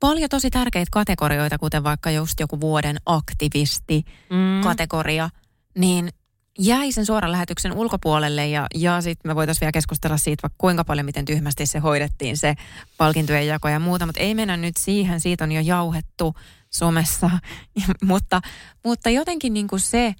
[0.00, 5.32] paljon tosi tärkeitä kategorioita, kuten vaikka just joku vuoden aktivisti-kategoria, mm.
[5.80, 6.10] niin
[6.58, 10.84] jäi sen suoran lähetyksen ulkopuolelle ja, ja sitten me voitaisiin vielä keskustella siitä, vaikka kuinka
[10.84, 12.54] paljon, miten tyhmästi se hoidettiin, se
[12.96, 16.34] palkintojen jako ja muuta, mutta ei mennä nyt siihen, siitä on jo jauhettu
[16.70, 17.30] somessa,
[18.02, 18.40] mutta,
[18.84, 20.14] mutta jotenkin niin kuin se,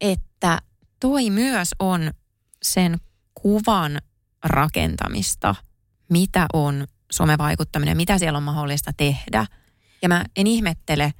[0.00, 0.31] että
[1.00, 2.10] toi myös on
[2.62, 2.98] sen
[3.34, 3.98] kuvan
[4.44, 5.54] rakentamista,
[6.08, 9.46] mitä on somevaikuttaminen, mitä siellä on mahdollista tehdä.
[10.02, 11.12] Ja mä en ihmettele,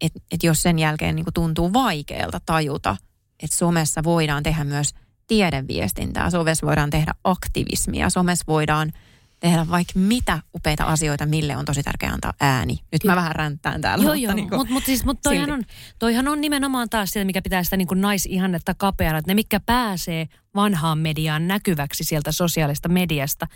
[0.00, 2.96] että, että jos sen jälkeen niin tuntuu vaikealta tajuta,
[3.42, 4.94] että somessa voidaan tehdä myös
[5.26, 8.92] tiedeviestintää, somessa voidaan tehdä aktivismia, somessa voidaan–
[9.42, 12.78] tehdä vaikka mitä upeita asioita, mille on tosi tärkeää antaa ääni.
[12.92, 14.04] Nyt mä vähän ränttään täällä.
[14.04, 15.64] Joo, joo, niin mutta mut siis, mut toihan, on,
[15.98, 19.60] toihan on nimenomaan taas sitä, mikä pitää sitä niin kuin naisihannetta kapeana, että ne, mikä
[19.60, 23.46] pääsee vanhaan mediaan näkyväksi sieltä sosiaalista mediasta,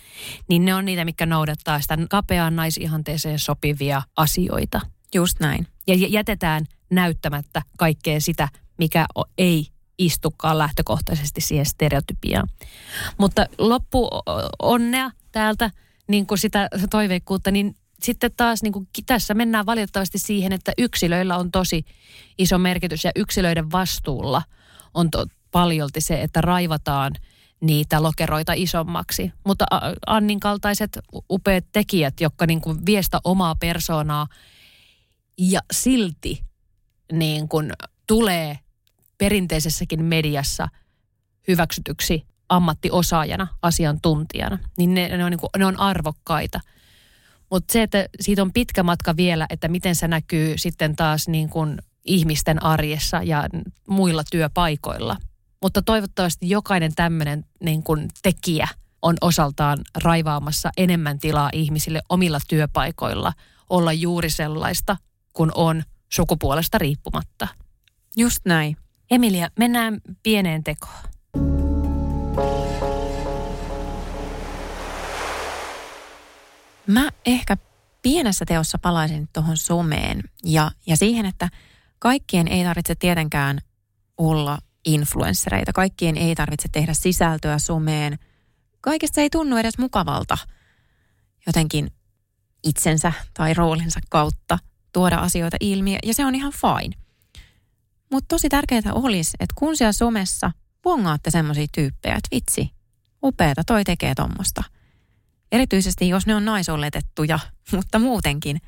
[0.49, 4.81] niin ne on niitä, mikä noudattaa sitä kapeaan naisihanteeseen sopivia asioita.
[5.15, 5.67] Just näin.
[5.87, 9.07] Ja jätetään näyttämättä kaikkea sitä, mikä
[9.39, 9.67] ei
[9.99, 12.49] istukaan lähtökohtaisesti siihen stereotypiaan.
[13.19, 14.09] Mutta loppu
[14.63, 15.71] onnea täältä
[16.09, 21.37] niin kuin sitä toiveikkuutta, niin sitten taas niin kuin tässä mennään valitettavasti siihen, että yksilöillä
[21.37, 21.85] on tosi
[22.39, 24.43] iso merkitys ja yksilöiden vastuulla
[24.95, 27.13] on to, paljolti se, että raivataan
[27.61, 29.33] niitä lokeroita isommaksi.
[29.47, 29.65] Mutta
[30.07, 30.99] Annin kaltaiset
[31.31, 34.27] upeat tekijät, jotka niin kuin viestä omaa persoonaa
[35.39, 36.45] ja silti
[37.13, 37.73] niin kuin
[38.07, 38.59] tulee
[39.19, 40.69] perinteisessäkin mediassa
[41.49, 46.61] hyväksytyksi ammattiosaajana, asiantuntijana, niin ne, ne, on, niin kuin, ne on arvokkaita.
[47.51, 51.49] Mutta se, että siitä on pitkä matka vielä, että miten se näkyy sitten taas niin
[51.49, 53.45] kuin ihmisten arjessa ja
[53.89, 55.17] muilla työpaikoilla.
[55.63, 58.69] Mutta toivottavasti jokainen tämmöinen niin kuin tekijä
[59.03, 63.33] on osaltaan raivaamassa enemmän tilaa ihmisille omilla työpaikoilla
[63.71, 64.97] olla juuri sellaista,
[65.33, 65.83] kun on
[66.13, 67.49] sukupuolesta riippumatta.
[68.17, 68.77] Just näin.
[69.11, 71.16] Emilia, mennään pieneen tekoon.
[76.87, 77.57] Mä ehkä
[78.03, 81.49] pienessä teossa palaisin tuohon someen ja, ja siihen, että
[81.99, 83.59] kaikkien ei tarvitse tietenkään
[84.19, 85.73] olla influenssereita.
[85.73, 88.19] Kaikkien ei tarvitse tehdä sisältöä someen.
[88.81, 90.39] Kaikesta ei tunnu edes mukavalta
[91.47, 91.91] jotenkin
[92.65, 94.59] itsensä tai roolinsa kautta
[94.93, 96.97] tuoda asioita ilmi ja se on ihan fine.
[98.13, 100.53] Mutta tosi tärkeää olisi, että kun siellä somessa–
[100.87, 102.71] bongaatte semmoisia tyyppejä, että vitsi,
[103.23, 104.63] upeata, toi tekee tuommoista.
[105.53, 107.39] Erityisesti jos ne on naisoletettuja,
[107.77, 108.61] mutta muutenkin,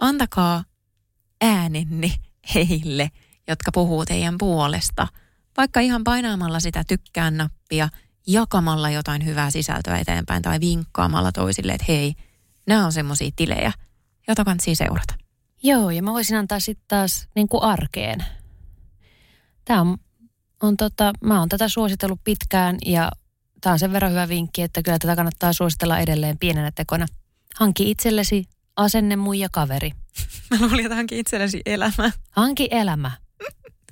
[0.00, 0.64] antakaa
[1.40, 2.14] äänenni
[2.54, 3.10] heille,
[3.48, 5.08] jotka puhuu teidän puolesta.
[5.56, 7.88] Vaikka ihan painaamalla sitä tykkään nappia,
[8.26, 12.14] jakamalla jotain hyvää sisältöä eteenpäin tai vinkkaamalla toisille, että hei,
[12.66, 13.72] nämä on semmoisia tilejä,
[14.28, 15.14] joita kannattaa seurata.
[15.62, 18.24] Joo, ja mä voisin antaa sitten taas niin kuin arkeen.
[19.64, 19.98] Tämä on,
[20.62, 23.10] on tota, mä oon tätä suositellut pitkään ja
[23.60, 27.06] tämä on sen verran hyvä vinkki, että kyllä tätä kannattaa suositella edelleen pienenä tekona.
[27.54, 28.44] Hanki itsellesi
[28.76, 29.90] asenne muija kaveri.
[30.50, 32.12] Mä luulin, että hanki itsellesi elämä.
[32.30, 33.10] Hanki elämä.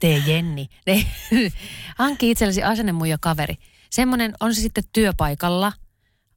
[0.01, 0.69] Tee Jenni.
[1.99, 3.55] Hanki itsellesi asenne muija kaveri.
[3.91, 5.73] Semmoinen on se sitten työpaikalla,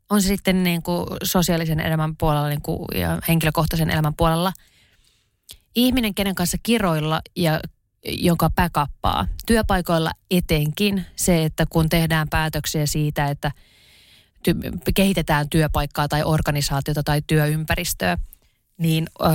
[0.09, 4.53] on se sitten niin kuin sosiaalisen elämän puolella niin kuin, ja henkilökohtaisen elämän puolella.
[5.75, 7.59] Ihminen, kenen kanssa kiroilla ja
[8.05, 9.27] jonka backuppaa.
[9.45, 13.51] Työpaikoilla etenkin se, että kun tehdään päätöksiä siitä, että
[14.49, 18.17] ty- kehitetään työpaikkaa tai organisaatiota tai työympäristöä,
[18.77, 19.25] niin ö,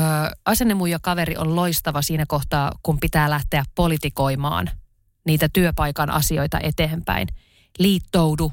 [0.44, 4.70] asennemuija kaveri on loistava siinä kohtaa, kun pitää lähteä politikoimaan
[5.26, 7.28] niitä työpaikan asioita eteenpäin.
[7.78, 8.52] Liittoudu,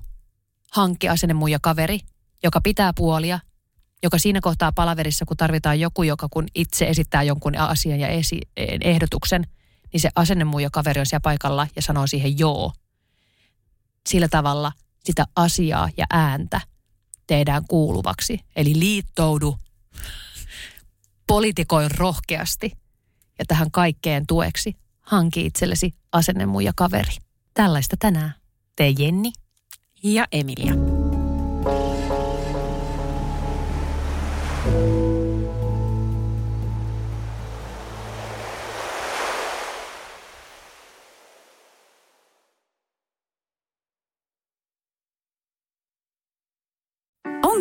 [0.71, 1.99] hankki asennemuija kaveri,
[2.43, 3.39] joka pitää puolia,
[4.03, 8.49] joka siinä kohtaa palaverissa, kun tarvitaan joku, joka kun itse esittää jonkun asian ja esi-
[8.81, 9.43] ehdotuksen–
[9.97, 12.73] niin se asennemuija kaveri on siellä paikalla ja sanoo siihen joo.
[14.09, 14.71] Sillä tavalla
[15.03, 16.61] sitä asiaa ja ääntä
[17.27, 18.39] tehdään kuuluvaksi.
[18.55, 19.57] Eli liittoudu,
[21.27, 22.71] politikoi rohkeasti
[23.39, 27.15] ja tähän kaikkeen tueksi hanki itsellesi asennemuija kaveri.
[27.53, 28.33] Tällaista tänään.
[28.75, 29.31] Tee Jenni
[30.03, 30.73] ja Emilia.